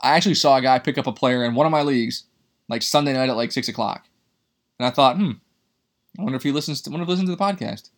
I 0.00 0.16
actually 0.16 0.34
saw 0.34 0.56
a 0.56 0.62
guy 0.62 0.78
pick 0.78 0.98
up 0.98 1.06
a 1.06 1.12
player 1.12 1.44
in 1.44 1.54
one 1.54 1.66
of 1.66 1.72
my 1.72 1.82
leagues, 1.82 2.24
like 2.68 2.82
Sunday 2.82 3.12
night 3.14 3.30
at 3.30 3.36
like 3.36 3.52
six 3.52 3.68
o'clock, 3.68 4.06
and 4.78 4.86
I 4.86 4.90
thought, 4.90 5.16
hmm, 5.16 5.32
I 6.18 6.22
wonder 6.22 6.36
if 6.36 6.42
he 6.42 6.52
listens. 6.52 6.82
To, 6.82 6.90
wonder 6.90 7.02
if 7.02 7.08
he 7.08 7.12
listens 7.12 7.30
to 7.30 7.36
the 7.36 7.42
podcast. 7.42 7.90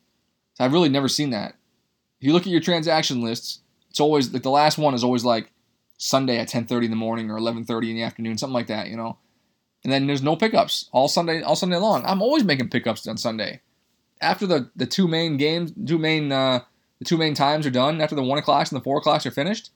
So 0.55 0.65
I've 0.65 0.73
really 0.73 0.89
never 0.89 1.09
seen 1.09 1.31
that. 1.31 1.55
If 2.21 2.27
you 2.27 2.33
look 2.33 2.43
at 2.43 2.53
your 2.53 2.61
transaction 2.61 3.23
lists, 3.23 3.61
it's 3.99 4.01
always 4.01 4.33
like 4.33 4.45
the 4.45 4.51
last 4.51 4.79
one 4.79 4.95
is 4.95 5.03
always 5.03 5.25
like 5.25 5.51
Sunday 5.97 6.39
at 6.39 6.47
ten 6.47 6.67
thirty 6.67 6.85
in 6.85 6.93
the 6.93 6.97
morning 6.97 7.33
or 7.33 7.37
eleven 7.37 7.65
thirty 7.65 7.91
in 7.91 7.97
the 7.97 8.05
afternoon, 8.05 8.39
something 8.39 8.55
like 8.55 8.69
that, 8.69 8.87
you 8.87 8.97
know. 8.97 9.19
And 9.83 9.93
then 9.93 10.07
there's 10.07 10.23
no 10.23 10.37
pickups 10.37 10.89
all 10.93 11.09
Sunday, 11.09 11.43
all 11.43 11.57
Sunday 11.57 11.79
long. 11.79 12.05
I'm 12.07 12.23
always 12.23 12.45
making 12.45 12.69
pickups 12.69 13.09
on 13.09 13.17
Sunday. 13.17 13.61
After 14.21 14.47
the 14.47 14.71
the 14.77 14.87
two 14.87 15.09
main 15.09 15.37
games, 15.37 15.73
two 15.85 15.99
main 15.99 16.31
uh, 16.31 16.61
the 17.01 17.07
two 17.07 17.17
main 17.17 17.35
times 17.35 17.67
are 17.67 17.71
done. 17.71 18.01
After 18.01 18.15
the 18.15 18.23
one 18.23 18.39
o'clocks 18.39 18.71
and 18.71 18.81
the 18.81 18.85
four 18.85 18.99
o'clocks 18.99 19.27
are 19.27 19.33
finished, 19.33 19.71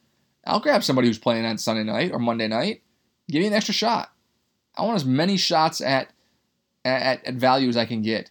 I'll 0.47 0.61
grab 0.61 0.85
somebody 0.85 1.09
who's 1.09 1.19
playing 1.19 1.45
on 1.45 1.59
Sunday 1.59 1.83
night 1.83 2.13
or 2.13 2.21
Monday 2.21 2.47
night. 2.47 2.83
Give 3.29 3.41
me 3.41 3.49
an 3.49 3.55
extra 3.55 3.75
shot. 3.75 4.13
I 4.77 4.83
want 4.83 4.95
as 4.95 5.05
many 5.05 5.37
shots 5.37 5.81
at 5.81 6.13
at, 6.85 7.27
at 7.27 7.35
value 7.35 7.69
as 7.69 7.77
I 7.77 7.87
can 7.87 8.03
get. 8.03 8.31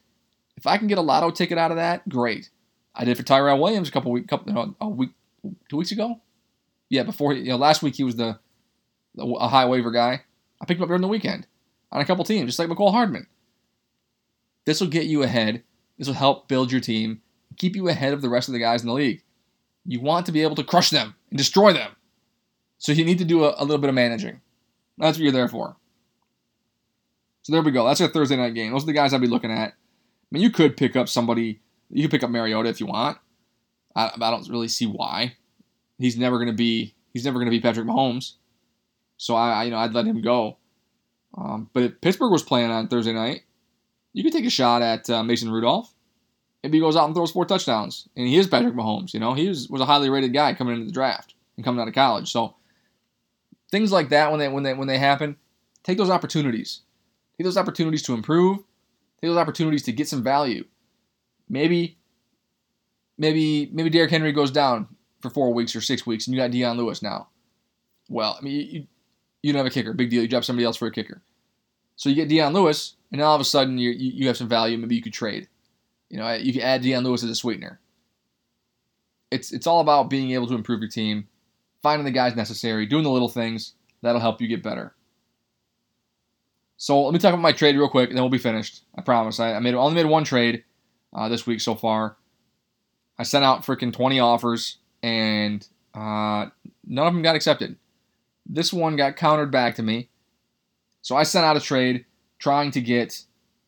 If 0.55 0.65
I 0.67 0.77
can 0.77 0.87
get 0.87 0.97
a 0.97 1.01
lotto 1.01 1.31
ticket 1.31 1.57
out 1.57 1.71
of 1.71 1.77
that, 1.77 2.07
great. 2.07 2.49
I 2.95 3.03
did 3.03 3.17
for 3.17 3.23
Tyrell 3.23 3.59
Williams 3.59 3.89
a 3.89 3.91
couple 3.91 4.11
week, 4.11 4.29
couple 4.29 4.53
no, 4.53 4.75
a 4.79 4.87
week, 4.87 5.09
two 5.69 5.77
weeks 5.77 5.91
ago. 5.91 6.21
Yeah, 6.89 7.03
before 7.03 7.33
you 7.33 7.49
know, 7.49 7.57
last 7.57 7.81
week 7.81 7.95
he 7.95 8.03
was 8.03 8.15
the 8.15 8.39
a 9.17 9.47
high 9.47 9.65
waiver 9.65 9.91
guy. 9.91 10.23
I 10.61 10.65
picked 10.65 10.79
him 10.79 10.83
up 10.83 10.89
during 10.89 11.01
the 11.01 11.07
weekend 11.07 11.47
on 11.91 12.01
a 12.01 12.05
couple 12.05 12.23
teams, 12.23 12.47
just 12.47 12.59
like 12.59 12.69
Mecole 12.69 12.91
Hardman. 12.91 13.27
This 14.65 14.79
will 14.79 14.87
get 14.87 15.05
you 15.05 15.23
ahead. 15.23 15.63
This 15.97 16.07
will 16.07 16.15
help 16.15 16.47
build 16.47 16.71
your 16.71 16.81
team, 16.81 17.21
keep 17.57 17.75
you 17.75 17.87
ahead 17.87 18.13
of 18.13 18.21
the 18.21 18.29
rest 18.29 18.47
of 18.47 18.53
the 18.53 18.59
guys 18.59 18.81
in 18.81 18.87
the 18.87 18.93
league. 18.93 19.23
You 19.85 19.99
want 19.99 20.25
to 20.27 20.31
be 20.31 20.43
able 20.43 20.55
to 20.55 20.63
crush 20.63 20.89
them 20.89 21.15
and 21.29 21.37
destroy 21.37 21.73
them. 21.73 21.91
So 22.77 22.91
you 22.91 23.05
need 23.05 23.17
to 23.19 23.25
do 23.25 23.43
a, 23.43 23.55
a 23.57 23.63
little 23.65 23.77
bit 23.77 23.89
of 23.89 23.95
managing. 23.95 24.41
That's 24.97 25.17
what 25.17 25.23
you're 25.23 25.31
there 25.31 25.47
for. 25.47 25.75
So 27.43 27.53
there 27.53 27.61
we 27.61 27.71
go. 27.71 27.85
That's 27.85 28.01
our 28.01 28.07
Thursday 28.07 28.35
night 28.35 28.53
game. 28.53 28.71
Those 28.71 28.83
are 28.83 28.87
the 28.87 28.93
guys 28.93 29.13
I'd 29.13 29.21
be 29.21 29.27
looking 29.27 29.51
at. 29.51 29.69
I 29.69 29.73
mean, 30.31 30.43
you 30.43 30.51
could 30.51 30.77
pick 30.77 30.95
up 30.95 31.09
somebody. 31.09 31.59
You 31.89 32.03
could 32.03 32.11
pick 32.11 32.23
up 32.23 32.29
Mariota 32.29 32.69
if 32.69 32.79
you 32.79 32.85
want. 32.85 33.17
I, 33.95 34.11
I 34.15 34.31
don't 34.31 34.47
really 34.49 34.67
see 34.67 34.85
why. 34.85 35.35
He's 35.97 36.17
never 36.17 36.37
going 36.37 36.47
to 36.49 36.55
be. 36.55 36.95
He's 37.13 37.25
never 37.25 37.37
going 37.37 37.47
to 37.47 37.51
be 37.51 37.59
Patrick 37.59 37.85
Mahomes. 37.85 38.33
So 39.17 39.35
I, 39.35 39.51
I, 39.51 39.63
you 39.65 39.71
know, 39.71 39.77
I'd 39.77 39.93
let 39.93 40.05
him 40.05 40.21
go. 40.21 40.57
Um, 41.37 41.69
but 41.73 41.83
if 41.83 42.01
Pittsburgh 42.01 42.31
was 42.31 42.43
playing 42.43 42.71
on 42.71 42.87
Thursday 42.87 43.13
night, 43.13 43.43
you 44.13 44.23
could 44.23 44.33
take 44.33 44.45
a 44.45 44.49
shot 44.49 44.81
at 44.81 45.09
uh, 45.09 45.23
Mason 45.23 45.51
Rudolph. 45.51 45.93
Maybe 46.63 46.77
he 46.77 46.81
goes 46.81 46.95
out 46.95 47.05
and 47.05 47.15
throws 47.15 47.31
four 47.31 47.45
touchdowns, 47.45 48.07
and 48.15 48.27
he 48.27 48.37
is 48.37 48.47
Patrick 48.47 48.75
Mahomes. 48.75 49.13
You 49.13 49.19
know, 49.19 49.33
he 49.33 49.47
was, 49.47 49.67
was 49.69 49.81
a 49.81 49.85
highly 49.85 50.09
rated 50.09 50.33
guy 50.33 50.53
coming 50.53 50.75
into 50.75 50.85
the 50.85 50.91
draft 50.91 51.33
and 51.55 51.65
coming 51.65 51.81
out 51.81 51.87
of 51.87 51.93
college. 51.93 52.31
So 52.31 52.55
things 53.71 53.91
like 53.91 54.09
that 54.09 54.29
when 54.29 54.39
they 54.39 54.47
when 54.47 54.63
they 54.63 54.73
when 54.73 54.87
they 54.87 54.97
happen, 54.97 55.37
take 55.83 55.97
those 55.97 56.09
opportunities. 56.09 56.81
Take 57.37 57.45
those 57.45 57.57
opportunities 57.57 58.03
to 58.03 58.13
improve. 58.13 58.57
Take 59.19 59.29
those 59.29 59.37
opportunities 59.37 59.83
to 59.83 59.91
get 59.91 60.07
some 60.07 60.23
value. 60.23 60.65
Maybe, 61.49 61.97
maybe, 63.21 63.69
maybe 63.71 63.89
Derrick 63.91 64.09
Henry 64.09 64.31
goes 64.31 64.51
down 64.51 64.87
for 65.21 65.29
four 65.29 65.53
weeks 65.53 65.75
or 65.75 65.81
six 65.81 66.05
weeks, 66.05 66.25
and 66.25 66.35
you 66.35 66.41
got 66.41 66.51
Dion 66.51 66.75
Lewis 66.75 67.03
now. 67.03 67.29
Well, 68.09 68.35
I 68.37 68.43
mean, 68.43 68.67
you, 68.69 68.87
you 69.43 69.53
don't 69.53 69.59
have 69.59 69.67
a 69.67 69.69
kicker. 69.69 69.93
Big 69.93 70.09
deal. 70.09 70.23
You 70.23 70.27
drop 70.27 70.43
somebody 70.43 70.65
else 70.65 70.75
for 70.75 70.87
a 70.87 70.91
kicker. 70.91 71.21
So 71.95 72.09
you 72.09 72.15
get 72.15 72.29
Dion 72.29 72.51
Lewis, 72.51 72.95
and 73.11 73.19
now 73.19 73.27
all 73.27 73.35
of 73.35 73.41
a 73.41 73.45
sudden 73.45 73.77
you 73.77 73.91
you 73.91 74.25
have 74.27 74.37
some 74.37 74.49
value. 74.49 74.77
Maybe 74.77 74.95
you 74.95 75.03
could 75.03 75.13
trade. 75.13 75.47
You 76.09 76.17
know, 76.17 76.33
you 76.33 76.51
can 76.51 76.63
add 76.63 76.81
Dion 76.81 77.03
Lewis 77.03 77.23
as 77.23 77.29
a 77.29 77.35
sweetener. 77.35 77.79
It's 79.29 79.51
it's 79.51 79.67
all 79.67 79.81
about 79.81 80.09
being 80.09 80.31
able 80.31 80.47
to 80.47 80.55
improve 80.55 80.81
your 80.81 80.89
team, 80.89 81.27
finding 81.83 82.05
the 82.05 82.11
guys 82.11 82.35
necessary, 82.35 82.87
doing 82.87 83.03
the 83.03 83.11
little 83.11 83.29
things 83.29 83.75
that'll 84.01 84.19
help 84.19 84.41
you 84.41 84.47
get 84.47 84.63
better. 84.63 84.95
So 86.77 87.03
let 87.03 87.13
me 87.13 87.19
talk 87.19 87.33
about 87.33 87.43
my 87.43 87.51
trade 87.51 87.75
real 87.75 87.87
quick, 87.87 88.09
and 88.09 88.17
then 88.17 88.23
we'll 88.23 88.31
be 88.31 88.39
finished. 88.39 88.81
I 88.95 89.01
promise. 89.01 89.39
I, 89.39 89.53
I 89.53 89.59
made 89.59 89.75
only 89.75 89.93
made 89.93 90.09
one 90.09 90.23
trade 90.23 90.63
uh, 91.13 91.29
this 91.29 91.45
week 91.45 91.61
so 91.61 91.75
far. 91.75 92.17
I 93.21 93.23
sent 93.23 93.45
out 93.45 93.63
freaking 93.63 93.93
20 93.93 94.19
offers, 94.19 94.77
and 95.03 95.67
uh, 95.93 96.47
none 96.87 97.07
of 97.07 97.13
them 97.13 97.21
got 97.21 97.35
accepted. 97.35 97.75
This 98.47 98.73
one 98.73 98.95
got 98.95 99.15
countered 99.15 99.51
back 99.51 99.75
to 99.75 99.83
me. 99.83 100.09
So 101.03 101.15
I 101.15 101.21
sent 101.21 101.45
out 101.45 101.55
a 101.55 101.59
trade 101.59 102.05
trying 102.39 102.71
to 102.71 102.81
get 102.81 103.21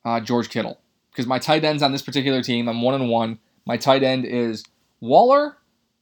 uh, 0.04 0.22
George 0.22 0.50
Kittle 0.50 0.80
because 1.12 1.28
my 1.28 1.38
tight 1.38 1.64
ends 1.64 1.84
on 1.84 1.92
this 1.92 2.02
particular 2.02 2.42
team, 2.42 2.68
I'm 2.68 2.82
one 2.82 2.96
and 2.96 3.12
one. 3.12 3.38
My 3.68 3.78
tight 3.78 4.02
end 4.02 4.26
is 4.26 4.64
Waller 5.00 5.58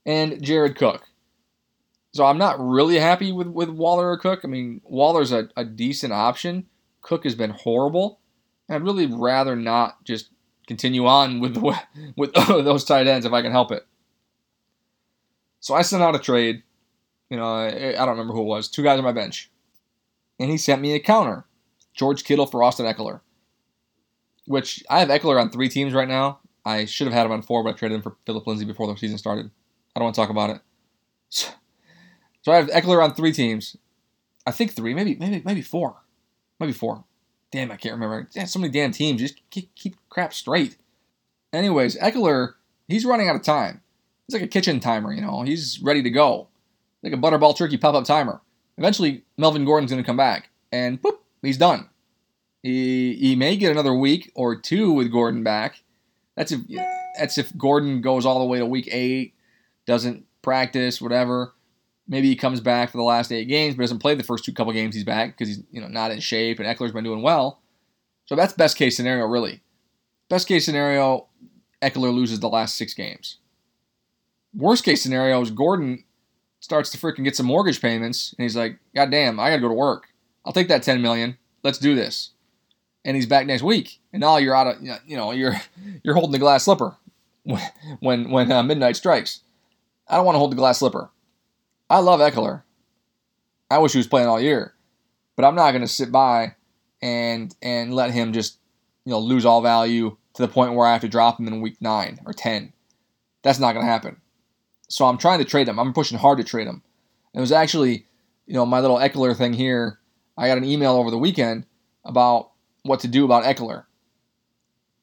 and 0.05 0.41
Jared 0.41 0.77
Cook. 0.77 1.03
So 2.13 2.23
I'm 2.23 2.37
not 2.37 2.55
really 2.57 2.99
happy 2.99 3.33
with, 3.33 3.47
with 3.47 3.69
Waller 3.69 4.11
or 4.11 4.17
Cook. 4.17 4.45
I 4.45 4.47
mean, 4.47 4.79
Waller's 4.85 5.33
a, 5.33 5.49
a 5.57 5.65
decent 5.65 6.13
option. 6.13 6.67
Cook 7.01 7.25
has 7.25 7.35
been 7.35 7.49
horrible. 7.49 8.21
I'd 8.69 8.83
really 8.83 9.07
rather 9.07 9.57
not 9.57 10.05
just 10.05 10.29
continue 10.71 11.05
on 11.05 11.41
with 11.41 11.55
the, 11.55 11.77
with 12.15 12.33
those 12.47 12.85
tight 12.85 13.05
ends 13.05 13.25
if 13.25 13.33
I 13.33 13.41
can 13.41 13.51
help 13.51 13.73
it. 13.73 13.85
So 15.59 15.75
I 15.75 15.81
sent 15.81 16.01
out 16.01 16.15
a 16.15 16.19
trade. 16.19 16.63
You 17.29 17.35
know, 17.35 17.45
I, 17.45 17.89
I 17.89 18.05
don't 18.05 18.09
remember 18.09 18.33
who 18.33 18.41
it 18.41 18.45
was. 18.45 18.69
Two 18.69 18.81
guys 18.81 18.97
on 18.97 19.03
my 19.03 19.11
bench. 19.11 19.51
And 20.39 20.49
he 20.49 20.57
sent 20.57 20.81
me 20.81 20.93
a 20.93 20.99
counter. 20.99 21.45
George 21.93 22.23
Kittle 22.23 22.45
for 22.45 22.63
Austin 22.63 22.85
Ekeler. 22.85 23.19
Which 24.45 24.81
I 24.89 24.99
have 24.99 25.09
Ekeler 25.09 25.39
on 25.41 25.49
three 25.49 25.67
teams 25.67 25.93
right 25.93 26.07
now. 26.07 26.39
I 26.65 26.85
should 26.85 27.07
have 27.07 27.13
had 27.13 27.25
him 27.25 27.33
on 27.33 27.41
four, 27.41 27.63
but 27.63 27.75
I 27.75 27.77
traded 27.77 27.97
him 27.97 28.01
for 28.01 28.15
Phillip 28.25 28.47
Lindsay 28.47 28.65
before 28.65 28.87
the 28.87 28.95
season 28.95 29.17
started. 29.17 29.51
I 29.93 29.99
don't 29.99 30.05
want 30.05 30.15
to 30.15 30.21
talk 30.21 30.29
about 30.29 30.51
it. 30.51 30.61
So 31.29 32.51
I 32.51 32.55
have 32.55 32.69
Ekeler 32.69 33.03
on 33.03 33.13
three 33.13 33.33
teams. 33.33 33.75
I 34.45 34.51
think 34.51 34.71
three, 34.71 34.93
maybe 34.93 35.15
maybe 35.15 35.41
maybe 35.45 35.61
four, 35.61 36.01
maybe 36.59 36.73
four. 36.73 37.03
Damn, 37.51 37.71
I 37.71 37.75
can't 37.75 37.93
remember. 37.93 38.27
Yeah, 38.33 38.45
so 38.45 38.59
many 38.59 38.71
damn 38.71 38.91
teams. 38.91 39.21
Just 39.21 39.41
keep, 39.49 39.73
keep 39.75 39.95
crap 40.09 40.33
straight. 40.33 40.77
Anyways, 41.53 41.97
Ekeler, 41.97 42.53
he's 42.87 43.05
running 43.05 43.29
out 43.29 43.35
of 43.35 43.41
time. 43.43 43.81
He's 44.27 44.33
like 44.33 44.43
a 44.43 44.47
kitchen 44.47 44.79
timer, 44.79 45.13
you 45.13 45.21
know. 45.21 45.41
He's 45.43 45.81
ready 45.81 46.01
to 46.03 46.09
go, 46.09 46.47
like 47.03 47.13
a 47.13 47.17
butterball 47.17 47.55
turkey 47.55 47.77
pop-up 47.77 48.05
timer. 48.05 48.41
Eventually, 48.77 49.23
Melvin 49.37 49.65
Gordon's 49.65 49.91
going 49.91 50.01
to 50.01 50.07
come 50.07 50.17
back, 50.17 50.49
and 50.71 51.01
boop, 51.01 51.17
he's 51.41 51.57
done. 51.57 51.89
He 52.63 53.15
he 53.15 53.35
may 53.35 53.57
get 53.57 53.71
another 53.71 53.93
week 53.93 54.31
or 54.35 54.55
two 54.55 54.91
with 54.91 55.11
Gordon 55.11 55.43
back. 55.43 55.83
That's 56.37 56.51
if 56.51 56.61
that's 57.17 57.37
if 57.37 57.55
Gordon 57.57 58.01
goes 58.01 58.25
all 58.25 58.39
the 58.39 58.45
way 58.45 58.59
to 58.59 58.65
week 58.65 58.87
eight, 58.91 59.33
doesn't 59.85 60.25
practice, 60.41 61.01
whatever. 61.01 61.53
Maybe 62.11 62.27
he 62.27 62.35
comes 62.35 62.59
back 62.59 62.91
for 62.91 62.97
the 62.97 63.03
last 63.03 63.31
eight 63.31 63.45
games, 63.45 63.73
but 63.73 63.83
doesn't 63.83 63.99
play 63.99 64.15
the 64.15 64.23
first 64.23 64.43
two 64.43 64.51
couple 64.51 64.73
games 64.73 64.93
he's 64.93 65.05
back 65.05 65.31
because 65.31 65.47
he's 65.47 65.63
you 65.71 65.79
know 65.79 65.87
not 65.87 66.11
in 66.11 66.19
shape 66.19 66.59
and 66.59 66.67
Ekeler's 66.67 66.91
been 66.91 67.05
doing 67.05 67.21
well. 67.21 67.61
So 68.25 68.35
that's 68.35 68.51
best 68.51 68.75
case 68.75 68.97
scenario, 68.97 69.25
really. 69.25 69.61
Best 70.29 70.45
case 70.45 70.65
scenario, 70.65 71.27
Ekeler 71.81 72.13
loses 72.13 72.41
the 72.41 72.49
last 72.49 72.75
six 72.75 72.93
games. 72.93 73.37
Worst 74.53 74.83
case 74.83 75.01
scenario 75.01 75.39
is 75.39 75.51
Gordon 75.51 76.03
starts 76.59 76.89
to 76.89 76.97
freaking 76.97 77.23
get 77.23 77.37
some 77.37 77.45
mortgage 77.45 77.81
payments, 77.81 78.35
and 78.37 78.43
he's 78.43 78.57
like, 78.57 78.77
God 78.93 79.09
damn, 79.09 79.39
I 79.39 79.49
gotta 79.49 79.61
go 79.61 79.69
to 79.69 79.73
work. 79.73 80.07
I'll 80.45 80.51
take 80.51 80.67
that 80.67 80.83
10 80.83 81.01
million. 81.01 81.37
Let's 81.63 81.77
do 81.77 81.95
this. 81.95 82.31
And 83.05 83.15
he's 83.15 83.25
back 83.25 83.47
next 83.47 83.63
week. 83.63 83.99
And 84.11 84.19
now 84.19 84.35
you're 84.35 84.55
out 84.55 84.67
of, 84.67 84.83
you 85.05 85.15
know, 85.15 85.31
you're 85.31 85.55
you're 86.03 86.13
holding 86.13 86.33
the 86.33 86.39
glass 86.39 86.65
slipper 86.65 86.97
when 88.01 88.29
when 88.29 88.51
uh, 88.51 88.63
midnight 88.63 88.97
strikes. 88.97 89.43
I 90.09 90.17
don't 90.17 90.25
want 90.25 90.35
to 90.35 90.39
hold 90.39 90.51
the 90.51 90.57
glass 90.57 90.79
slipper. 90.79 91.09
I 91.91 91.99
love 91.99 92.21
Ekeler. 92.21 92.63
I 93.69 93.79
wish 93.79 93.91
he 93.91 93.97
was 93.97 94.07
playing 94.07 94.29
all 94.29 94.39
year, 94.39 94.73
but 95.35 95.43
I'm 95.43 95.55
not 95.55 95.71
going 95.71 95.81
to 95.81 95.89
sit 95.89 96.09
by 96.09 96.55
and 97.01 97.53
and 97.61 97.93
let 97.93 98.11
him 98.11 98.31
just 98.31 98.59
you 99.03 99.11
know 99.11 99.19
lose 99.19 99.45
all 99.45 99.61
value 99.61 100.15
to 100.35 100.41
the 100.41 100.47
point 100.47 100.73
where 100.73 100.87
I 100.87 100.93
have 100.93 101.01
to 101.01 101.09
drop 101.09 101.37
him 101.37 101.49
in 101.49 101.59
week 101.59 101.81
nine 101.81 102.21
or 102.25 102.31
ten. 102.31 102.71
That's 103.41 103.59
not 103.59 103.73
going 103.73 103.85
to 103.85 103.91
happen. 103.91 104.21
So 104.87 105.03
I'm 105.03 105.17
trying 105.17 105.39
to 105.39 105.45
trade 105.45 105.67
him. 105.67 105.79
I'm 105.79 105.91
pushing 105.91 106.17
hard 106.17 106.37
to 106.37 106.45
trade 106.45 106.65
him. 106.67 106.81
It 107.33 107.41
was 107.41 107.51
actually, 107.51 108.05
you 108.45 108.53
know, 108.53 108.65
my 108.65 108.79
little 108.79 108.97
Ekeler 108.97 109.35
thing 109.35 109.51
here. 109.51 109.99
I 110.37 110.47
got 110.47 110.57
an 110.57 110.63
email 110.63 110.93
over 110.93 111.11
the 111.11 111.17
weekend 111.17 111.65
about 112.05 112.51
what 112.83 113.01
to 113.01 113.09
do 113.09 113.25
about 113.25 113.43
Ekeler. 113.43 113.83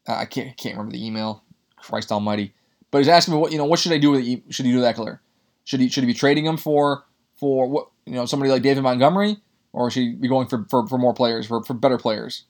I 0.06 0.24
can't 0.24 0.56
can't 0.56 0.76
remember 0.76 0.92
the 0.92 1.06
email. 1.06 1.42
Christ 1.76 2.10
Almighty! 2.10 2.54
But 2.90 2.98
he's 2.98 3.08
asking 3.08 3.34
me 3.34 3.40
what 3.40 3.52
you 3.52 3.58
know. 3.58 3.66
What 3.66 3.78
should 3.78 3.92
I 3.92 3.98
do 3.98 4.12
with 4.12 4.24
should 4.48 4.64
he 4.64 4.72
do 4.72 4.78
with 4.78 4.96
Ekeler? 4.96 5.18
Should 5.68 5.80
he 5.80 5.90
should 5.90 6.04
he 6.04 6.06
be 6.06 6.14
trading 6.14 6.46
him 6.46 6.56
for 6.56 7.04
for 7.36 7.68
what 7.68 7.90
you 8.06 8.14
know 8.14 8.24
somebody 8.24 8.50
like 8.50 8.62
David 8.62 8.82
Montgomery, 8.82 9.36
or 9.74 9.90
should 9.90 10.00
he 10.00 10.14
be 10.14 10.26
going 10.26 10.48
for 10.48 10.64
for, 10.64 10.88
for 10.88 10.96
more 10.96 11.12
players 11.12 11.46
for, 11.46 11.62
for 11.62 11.74
better 11.74 11.98
players? 11.98 12.44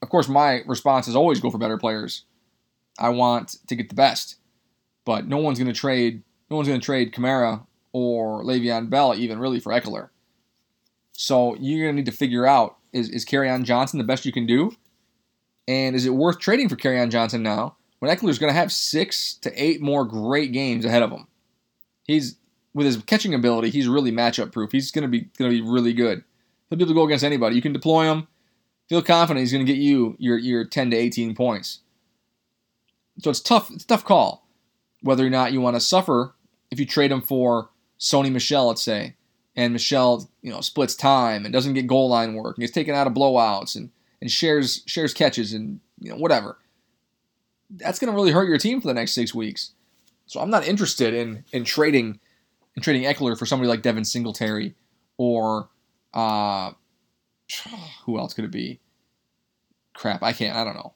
Of 0.00 0.08
course, 0.08 0.26
my 0.26 0.62
response 0.66 1.08
is 1.08 1.14
always 1.14 1.40
go 1.40 1.50
for 1.50 1.58
better 1.58 1.76
players. 1.76 2.24
I 2.98 3.10
want 3.10 3.56
to 3.66 3.76
get 3.76 3.90
the 3.90 3.94
best, 3.94 4.36
but 5.04 5.28
no 5.28 5.36
one's 5.36 5.58
going 5.58 5.70
to 5.70 5.78
trade. 5.78 6.22
No 6.48 6.56
one's 6.56 6.68
going 6.68 6.80
to 6.80 6.84
trade 6.84 7.12
Kamara 7.12 7.66
or 7.92 8.44
Le'Veon 8.44 8.88
Bell 8.88 9.14
even 9.14 9.38
really 9.38 9.60
for 9.60 9.70
Ekeler. 9.70 10.08
So 11.12 11.54
you're 11.56 11.84
going 11.84 11.96
to 11.96 12.00
need 12.00 12.10
to 12.10 12.16
figure 12.16 12.46
out 12.46 12.78
is 12.94 13.10
is 13.10 13.26
on 13.30 13.64
Johnson 13.64 13.98
the 13.98 14.04
best 14.04 14.24
you 14.24 14.32
can 14.32 14.46
do, 14.46 14.74
and 15.68 15.94
is 15.94 16.06
it 16.06 16.14
worth 16.14 16.38
trading 16.38 16.70
for 16.70 16.78
on 16.96 17.10
Johnson 17.10 17.42
now 17.42 17.76
when 17.98 18.10
Ekeler's 18.10 18.38
going 18.38 18.50
to 18.50 18.58
have 18.58 18.72
six 18.72 19.34
to 19.42 19.52
eight 19.62 19.82
more 19.82 20.06
great 20.06 20.52
games 20.52 20.86
ahead 20.86 21.02
of 21.02 21.10
him? 21.10 21.26
He's 22.10 22.36
with 22.74 22.86
his 22.86 22.96
catching 22.98 23.34
ability, 23.34 23.70
he's 23.70 23.88
really 23.88 24.12
matchup 24.12 24.52
proof. 24.52 24.72
He's 24.72 24.90
going 24.90 25.02
to 25.02 25.08
be 25.08 25.22
to 25.38 25.48
be 25.48 25.60
really 25.60 25.92
good. 25.92 26.24
He'll 26.68 26.78
be 26.78 26.84
able 26.84 26.92
to 26.92 26.94
go 26.94 27.04
against 27.04 27.24
anybody. 27.24 27.56
You 27.56 27.62
can 27.62 27.72
deploy 27.72 28.04
him. 28.04 28.28
Feel 28.88 29.02
confident 29.02 29.42
he's 29.42 29.52
going 29.52 29.64
to 29.64 29.72
get 29.72 29.80
you 29.80 30.16
your 30.18 30.38
your 30.38 30.64
10 30.64 30.90
to 30.90 30.96
18 30.96 31.34
points. 31.34 31.80
So 33.18 33.30
it's 33.30 33.40
tough. 33.40 33.70
It's 33.70 33.84
tough 33.84 34.04
call 34.04 34.46
whether 35.02 35.26
or 35.26 35.30
not 35.30 35.52
you 35.52 35.60
want 35.60 35.76
to 35.76 35.80
suffer 35.80 36.34
if 36.70 36.78
you 36.78 36.86
trade 36.86 37.10
him 37.10 37.22
for 37.22 37.70
Sony 37.98 38.30
Michel, 38.30 38.68
let's 38.68 38.82
say, 38.82 39.16
and 39.56 39.72
Michel 39.72 40.30
you 40.42 40.50
know 40.50 40.60
splits 40.60 40.94
time 40.94 41.44
and 41.44 41.52
doesn't 41.52 41.74
get 41.74 41.86
goal 41.86 42.08
line 42.08 42.34
work 42.34 42.56
and 42.56 42.62
gets 42.62 42.72
taken 42.72 42.94
out 42.94 43.06
of 43.06 43.12
blowouts 43.12 43.76
and 43.76 43.90
and 44.20 44.30
shares 44.30 44.82
shares 44.86 45.14
catches 45.14 45.52
and 45.52 45.80
you 45.98 46.10
know 46.10 46.16
whatever. 46.16 46.58
That's 47.70 47.98
going 47.98 48.10
to 48.10 48.16
really 48.16 48.32
hurt 48.32 48.48
your 48.48 48.58
team 48.58 48.80
for 48.80 48.88
the 48.88 48.94
next 48.94 49.12
six 49.12 49.34
weeks. 49.34 49.72
So 50.30 50.38
I'm 50.38 50.48
not 50.48 50.64
interested 50.64 51.12
in 51.12 51.42
in 51.50 51.64
trading 51.64 52.20
in 52.76 52.82
trading 52.82 53.02
Ekeler 53.02 53.36
for 53.36 53.46
somebody 53.46 53.68
like 53.68 53.82
Devin 53.82 54.04
Singletary 54.04 54.76
or 55.16 55.68
uh, 56.14 56.70
who 58.04 58.16
else 58.16 58.32
could 58.32 58.44
it 58.44 58.52
be? 58.52 58.78
Crap, 59.92 60.22
I 60.22 60.32
can't. 60.32 60.56
I 60.56 60.62
don't 60.62 60.76
know. 60.76 60.94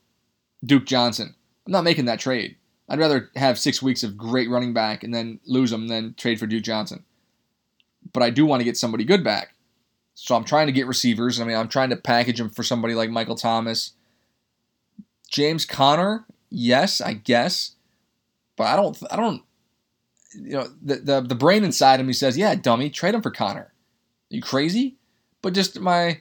Duke 0.64 0.86
Johnson. 0.86 1.34
I'm 1.66 1.72
not 1.72 1.82
making 1.82 2.04
that 2.04 2.20
trade. 2.20 2.58
I'd 2.88 3.00
rather 3.00 3.32
have 3.34 3.58
six 3.58 3.82
weeks 3.82 4.04
of 4.04 4.16
great 4.16 4.48
running 4.48 4.72
back 4.72 5.02
and 5.02 5.12
then 5.12 5.40
lose 5.46 5.72
them 5.72 5.88
than 5.88 6.14
trade 6.14 6.38
for 6.38 6.46
Duke 6.46 6.62
Johnson. 6.62 7.04
But 8.12 8.22
I 8.22 8.30
do 8.30 8.46
want 8.46 8.60
to 8.60 8.64
get 8.64 8.76
somebody 8.76 9.02
good 9.04 9.24
back. 9.24 9.56
So 10.14 10.36
I'm 10.36 10.44
trying 10.44 10.68
to 10.68 10.72
get 10.72 10.86
receivers. 10.86 11.40
I 11.40 11.44
mean, 11.44 11.56
I'm 11.56 11.68
trying 11.68 11.90
to 11.90 11.96
package 11.96 12.38
them 12.38 12.50
for 12.50 12.62
somebody 12.62 12.94
like 12.94 13.10
Michael 13.10 13.34
Thomas. 13.34 13.94
James 15.28 15.64
Conner, 15.64 16.24
yes, 16.50 17.00
I 17.00 17.14
guess. 17.14 17.73
But 18.56 18.64
I 18.64 18.76
don't, 18.76 18.96
I 19.10 19.16
don't, 19.16 19.42
you 20.34 20.52
know, 20.52 20.68
the, 20.82 20.96
the, 20.96 21.20
the 21.20 21.34
brain 21.34 21.64
inside 21.64 22.00
of 22.00 22.06
me 22.06 22.12
says, 22.12 22.36
yeah, 22.36 22.54
dummy, 22.54 22.90
trade 22.90 23.14
him 23.14 23.22
for 23.22 23.30
Conner. 23.30 23.72
Are 24.30 24.34
you 24.34 24.42
crazy? 24.42 24.96
But 25.42 25.54
just 25.54 25.80
my, 25.80 26.20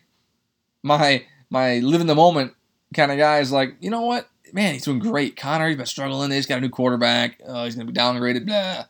my, 0.82 1.24
my 1.50 1.80
live 1.80 2.02
in 2.02 2.08
the 2.08 2.15
moment 2.15 2.54
kind 2.93 3.12
of 3.12 3.17
guy 3.17 3.39
is 3.39 3.52
like, 3.52 3.76
you 3.80 3.89
know 3.89 4.02
what? 4.02 4.30
Man, 4.52 4.74
he's 4.74 4.86
doing 4.86 5.00
great. 5.00 5.36
Conner, 5.36 5.67
he's 5.67 5.78
been 5.78 5.86
struggling. 5.86 6.32
He's 6.32 6.46
got 6.46 6.60
a 6.60 6.62
new 6.62 6.69
quarterback. 6.69 7.41
Uh, 7.46 7.65
he's 7.65 7.76
going 7.76 7.88
to 7.88 7.93
be 7.93 8.00
downgraded. 8.00 8.46
Blah. 8.46 8.86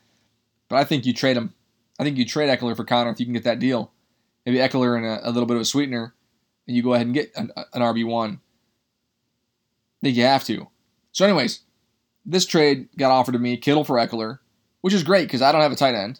But 0.67 0.77
I 0.77 0.83
think 0.83 1.05
you 1.05 1.13
trade 1.13 1.37
him. 1.37 1.53
I 1.99 2.03
think 2.03 2.17
you 2.17 2.25
trade 2.25 2.49
Ekeler 2.49 2.75
for 2.75 2.83
Conner 2.83 3.11
if 3.11 3.19
you 3.19 3.25
can 3.25 3.33
get 3.33 3.43
that 3.43 3.59
deal. 3.59 3.91
Maybe 4.45 4.57
Ekeler 4.57 4.97
and 4.97 5.05
a, 5.05 5.29
a 5.29 5.31
little 5.31 5.45
bit 5.45 5.55
of 5.55 5.61
a 5.61 5.65
sweetener, 5.65 6.13
and 6.67 6.75
you 6.75 6.83
go 6.83 6.93
ahead 6.93 7.05
and 7.05 7.13
get 7.13 7.31
an, 7.35 7.51
an 7.55 7.81
RB1. 7.81 8.33
I 8.33 8.39
think 10.01 10.17
you 10.17 10.23
have 10.23 10.43
to. 10.45 10.67
So, 11.11 11.23
anyways, 11.23 11.61
this 12.25 12.45
trade 12.45 12.89
got 12.97 13.11
offered 13.11 13.33
to 13.33 13.39
me, 13.39 13.57
Kittle 13.57 13.83
for 13.83 13.97
Ekeler, 13.97 14.39
which 14.81 14.93
is 14.93 15.03
great 15.03 15.27
because 15.27 15.41
I 15.41 15.51
don't 15.51 15.61
have 15.61 15.71
a 15.71 15.77
tight 15.77 15.95
end. 15.95 16.19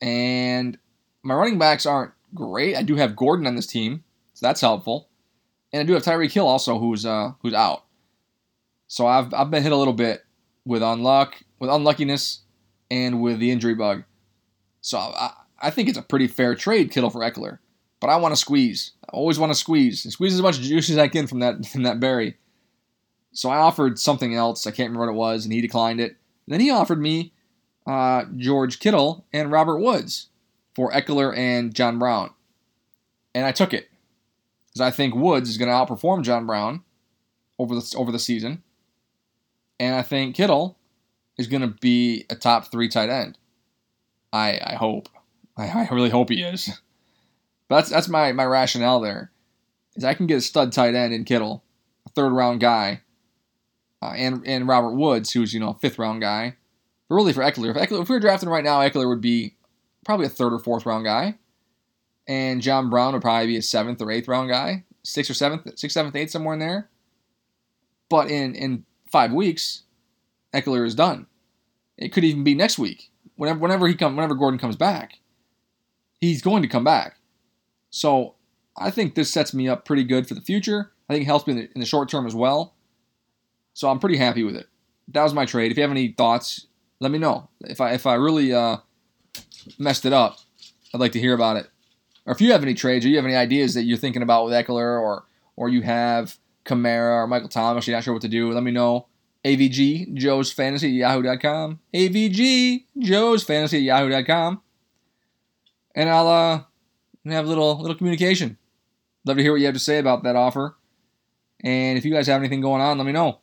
And 0.00 0.78
my 1.22 1.34
running 1.34 1.58
backs 1.58 1.86
aren't 1.86 2.12
great. 2.34 2.76
I 2.76 2.82
do 2.82 2.96
have 2.96 3.16
Gordon 3.16 3.46
on 3.46 3.56
this 3.56 3.66
team, 3.66 4.04
so 4.34 4.46
that's 4.46 4.60
helpful. 4.60 5.08
And 5.72 5.80
I 5.80 5.84
do 5.84 5.94
have 5.94 6.02
Tyreek 6.02 6.32
Hill 6.32 6.46
also, 6.46 6.78
who's 6.78 7.04
uh, 7.04 7.32
who's 7.42 7.54
out. 7.54 7.84
So 8.88 9.06
I've 9.06 9.32
I've 9.34 9.50
been 9.50 9.62
hit 9.62 9.72
a 9.72 9.76
little 9.76 9.94
bit 9.94 10.24
with 10.64 10.82
unluck, 10.82 11.34
with 11.58 11.70
unluckiness, 11.70 12.40
and 12.90 13.20
with 13.20 13.38
the 13.38 13.50
injury 13.50 13.74
bug. 13.74 14.04
So 14.80 14.98
I, 14.98 15.32
I 15.60 15.70
think 15.70 15.88
it's 15.88 15.98
a 15.98 16.02
pretty 16.02 16.28
fair 16.28 16.54
trade, 16.54 16.90
Kittle 16.90 17.10
for 17.10 17.20
Ekeler. 17.20 17.58
But 18.00 18.10
I 18.10 18.16
want 18.16 18.32
to 18.32 18.40
squeeze. 18.40 18.92
I 19.04 19.12
always 19.12 19.38
want 19.38 19.50
to 19.50 19.58
squeeze. 19.58 20.02
Squeeze 20.12 20.34
as 20.34 20.42
much 20.42 20.60
juice 20.60 20.90
as 20.90 20.98
I 20.98 21.08
can 21.08 21.26
from 21.26 21.40
that 21.40 21.66
from 21.72 21.82
that 21.82 22.00
berry. 22.00 22.36
So 23.36 23.50
I 23.50 23.58
offered 23.58 23.98
something 23.98 24.34
else. 24.34 24.66
I 24.66 24.70
can't 24.70 24.88
remember 24.90 25.12
what 25.12 25.12
it 25.12 25.18
was, 25.18 25.44
and 25.44 25.52
he 25.52 25.60
declined 25.60 26.00
it. 26.00 26.16
Then 26.48 26.58
he 26.58 26.70
offered 26.70 27.00
me 27.00 27.34
uh, 27.86 28.24
George 28.34 28.78
Kittle 28.78 29.26
and 29.30 29.52
Robert 29.52 29.78
Woods 29.78 30.28
for 30.74 30.90
Ekeler 30.90 31.36
and 31.36 31.74
John 31.74 31.98
Brown. 31.98 32.30
And 33.34 33.44
I 33.44 33.52
took 33.52 33.74
it 33.74 33.90
because 34.66 34.80
I 34.80 34.90
think 34.90 35.14
Woods 35.14 35.50
is 35.50 35.58
going 35.58 35.68
to 35.68 35.74
outperform 35.74 36.22
John 36.22 36.46
Brown 36.46 36.82
over 37.58 37.74
the 37.74 37.94
over 37.98 38.10
the 38.10 38.18
season, 38.18 38.62
and 39.78 39.94
I 39.94 40.00
think 40.00 40.34
Kittle 40.34 40.78
is 41.36 41.46
going 41.46 41.60
to 41.60 41.68
be 41.68 42.24
a 42.30 42.36
top 42.36 42.72
three 42.72 42.88
tight 42.88 43.10
end. 43.10 43.36
I 44.32 44.58
I 44.64 44.74
hope. 44.76 45.10
I, 45.58 45.68
I 45.68 45.88
really 45.92 46.10
hope 46.10 46.30
he 46.30 46.42
is. 46.42 46.80
But 47.68 47.76
that's 47.76 47.90
that's 47.90 48.08
my 48.08 48.32
my 48.32 48.46
rationale 48.46 49.00
there. 49.00 49.30
Is 49.94 50.04
I 50.04 50.14
can 50.14 50.26
get 50.26 50.38
a 50.38 50.40
stud 50.40 50.72
tight 50.72 50.94
end 50.94 51.12
in 51.12 51.24
Kittle, 51.24 51.62
a 52.06 52.10
third 52.10 52.32
round 52.32 52.60
guy, 52.60 53.02
uh, 54.02 54.12
and 54.16 54.46
and 54.46 54.68
Robert 54.68 54.94
Woods, 54.94 55.32
who's 55.32 55.54
you 55.54 55.60
know 55.60 55.70
a 55.70 55.74
fifth 55.74 55.98
round 55.98 56.20
guy. 56.20 56.56
But 57.08 57.14
really 57.14 57.32
for 57.32 57.42
Ekeler, 57.42 57.70
if, 57.70 57.76
Ekeler, 57.76 58.02
if 58.02 58.08
we 58.08 58.16
were 58.16 58.20
drafting 58.20 58.48
right 58.48 58.64
now, 58.64 58.80
Ekeler 58.80 59.08
would 59.08 59.20
be 59.20 59.54
probably 60.04 60.26
a 60.26 60.30
third 60.30 60.52
or 60.52 60.58
fourth 60.58 60.86
round 60.86 61.04
guy, 61.04 61.36
and 62.26 62.62
John 62.62 62.90
Brown 62.90 63.12
would 63.12 63.22
probably 63.22 63.46
be 63.46 63.56
a 63.56 63.62
seventh 63.62 64.00
or 64.02 64.10
eighth 64.10 64.28
round 64.28 64.50
guy, 64.50 64.84
sixth 65.02 65.30
or 65.30 65.34
seventh, 65.34 65.78
sixth, 65.78 65.94
seventh, 65.94 66.16
eighth, 66.16 66.30
somewhere 66.30 66.54
in 66.54 66.60
there. 66.60 66.88
But 68.08 68.30
in 68.30 68.54
in 68.54 68.84
five 69.10 69.32
weeks, 69.32 69.82
Ekeler 70.52 70.86
is 70.86 70.94
done. 70.94 71.26
It 71.96 72.12
could 72.12 72.24
even 72.24 72.44
be 72.44 72.54
next 72.54 72.78
week. 72.78 73.10
Whenever 73.36 73.58
whenever 73.58 73.88
he 73.88 73.94
come, 73.94 74.16
whenever 74.16 74.34
Gordon 74.34 74.58
comes 74.58 74.76
back, 74.76 75.18
he's 76.20 76.42
going 76.42 76.62
to 76.62 76.68
come 76.68 76.84
back. 76.84 77.16
So 77.90 78.34
I 78.76 78.90
think 78.90 79.14
this 79.14 79.30
sets 79.30 79.54
me 79.54 79.68
up 79.68 79.84
pretty 79.84 80.04
good 80.04 80.26
for 80.26 80.34
the 80.34 80.40
future. 80.40 80.92
I 81.08 81.14
think 81.14 81.22
it 81.22 81.26
helps 81.26 81.46
me 81.46 81.52
in 81.52 81.58
the, 81.58 81.68
in 81.74 81.80
the 81.80 81.86
short 81.86 82.08
term 82.08 82.26
as 82.26 82.34
well. 82.34 82.74
So 83.76 83.90
I'm 83.90 83.98
pretty 83.98 84.16
happy 84.16 84.42
with 84.42 84.56
it. 84.56 84.66
That 85.08 85.22
was 85.22 85.34
my 85.34 85.44
trade. 85.44 85.70
If 85.70 85.76
you 85.76 85.82
have 85.82 85.90
any 85.90 86.08
thoughts, 86.08 86.66
let 86.98 87.12
me 87.12 87.18
know. 87.18 87.50
If 87.60 87.78
I 87.78 87.92
if 87.92 88.06
I 88.06 88.14
really 88.14 88.54
uh, 88.54 88.78
messed 89.78 90.06
it 90.06 90.14
up, 90.14 90.38
I'd 90.94 91.00
like 91.00 91.12
to 91.12 91.20
hear 91.20 91.34
about 91.34 91.58
it. 91.58 91.68
Or 92.24 92.32
if 92.32 92.40
you 92.40 92.52
have 92.52 92.62
any 92.62 92.72
trades 92.72 93.04
or 93.04 93.10
you 93.10 93.16
have 93.16 93.26
any 93.26 93.36
ideas 93.36 93.74
that 93.74 93.82
you're 93.82 93.98
thinking 93.98 94.22
about 94.22 94.46
with 94.46 94.54
Ekeler 94.54 94.98
or 94.98 95.26
or 95.56 95.68
you 95.68 95.82
have 95.82 96.38
Kamara 96.64 97.22
or 97.22 97.26
Michael 97.26 97.50
Thomas, 97.50 97.86
you're 97.86 97.94
not 97.94 98.02
sure 98.02 98.14
what 98.14 98.22
to 98.22 98.28
do, 98.28 98.50
let 98.50 98.62
me 98.62 98.70
know. 98.70 99.08
AVG, 99.44 100.14
Joe's 100.14 100.50
Fantasy 100.50 100.92
yahoo.com. 100.92 101.78
AVG, 101.92 102.84
Joe's 102.98 103.44
Fantasy 103.44 103.80
yahoo.com. 103.80 104.62
And 105.94 106.08
I'll 106.08 106.28
uh, 106.28 106.62
have 107.26 107.44
a 107.44 107.48
little, 107.48 107.78
little 107.78 107.96
communication. 107.96 108.56
Love 109.26 109.36
to 109.36 109.42
hear 109.42 109.52
what 109.52 109.60
you 109.60 109.66
have 109.66 109.74
to 109.74 109.80
say 109.80 109.98
about 109.98 110.22
that 110.22 110.34
offer. 110.34 110.76
And 111.62 111.98
if 111.98 112.06
you 112.06 112.12
guys 112.12 112.26
have 112.26 112.40
anything 112.40 112.62
going 112.62 112.80
on, 112.80 112.96
let 112.96 113.06
me 113.06 113.12
know. 113.12 113.40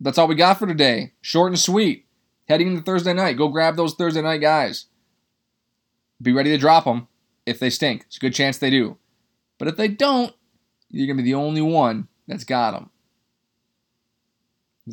That's 0.00 0.18
all 0.18 0.28
we 0.28 0.34
got 0.34 0.58
for 0.58 0.66
today. 0.66 1.12
Short 1.20 1.52
and 1.52 1.58
sweet. 1.58 2.06
Heading 2.48 2.68
into 2.68 2.82
Thursday 2.82 3.12
night, 3.12 3.36
go 3.36 3.48
grab 3.48 3.76
those 3.76 3.94
Thursday 3.94 4.22
night 4.22 4.40
guys. 4.40 4.86
Be 6.20 6.32
ready 6.32 6.50
to 6.50 6.58
drop 6.58 6.84
them 6.84 7.06
if 7.46 7.58
they 7.58 7.70
stink. 7.70 8.04
It's 8.06 8.16
a 8.16 8.20
good 8.20 8.34
chance 8.34 8.58
they 8.58 8.70
do. 8.70 8.96
But 9.58 9.68
if 9.68 9.76
they 9.76 9.88
don't, 9.88 10.34
you're 10.90 11.06
going 11.06 11.16
to 11.16 11.22
be 11.22 11.30
the 11.30 11.36
only 11.38 11.62
one 11.62 12.08
that's 12.26 12.44
got 12.44 12.72
them. 12.72 12.90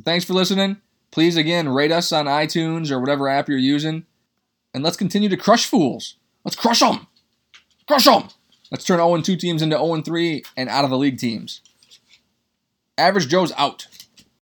Thanks 0.03 0.25
for 0.25 0.33
listening. 0.33 0.77
Please, 1.11 1.37
again, 1.37 1.69
rate 1.69 1.91
us 1.91 2.11
on 2.11 2.25
iTunes 2.25 2.91
or 2.91 2.99
whatever 2.99 3.27
app 3.27 3.49
you're 3.49 3.57
using. 3.57 4.05
And 4.73 4.83
let's 4.83 4.97
continue 4.97 5.29
to 5.29 5.37
crush 5.37 5.65
fools. 5.65 6.15
Let's 6.43 6.55
crush 6.55 6.81
them. 6.81 7.07
Crush 7.87 8.05
them. 8.05 8.27
Let's 8.69 8.83
turn 8.83 8.97
0 8.97 9.21
2 9.21 9.35
teams 9.37 9.61
into 9.61 9.77
0 9.77 10.01
3 10.01 10.43
and 10.55 10.69
out 10.69 10.83
of 10.83 10.89
the 10.89 10.97
league 10.97 11.17
teams. 11.17 11.61
Average 12.97 13.29
Joe's 13.29 13.53
out. 13.57 13.87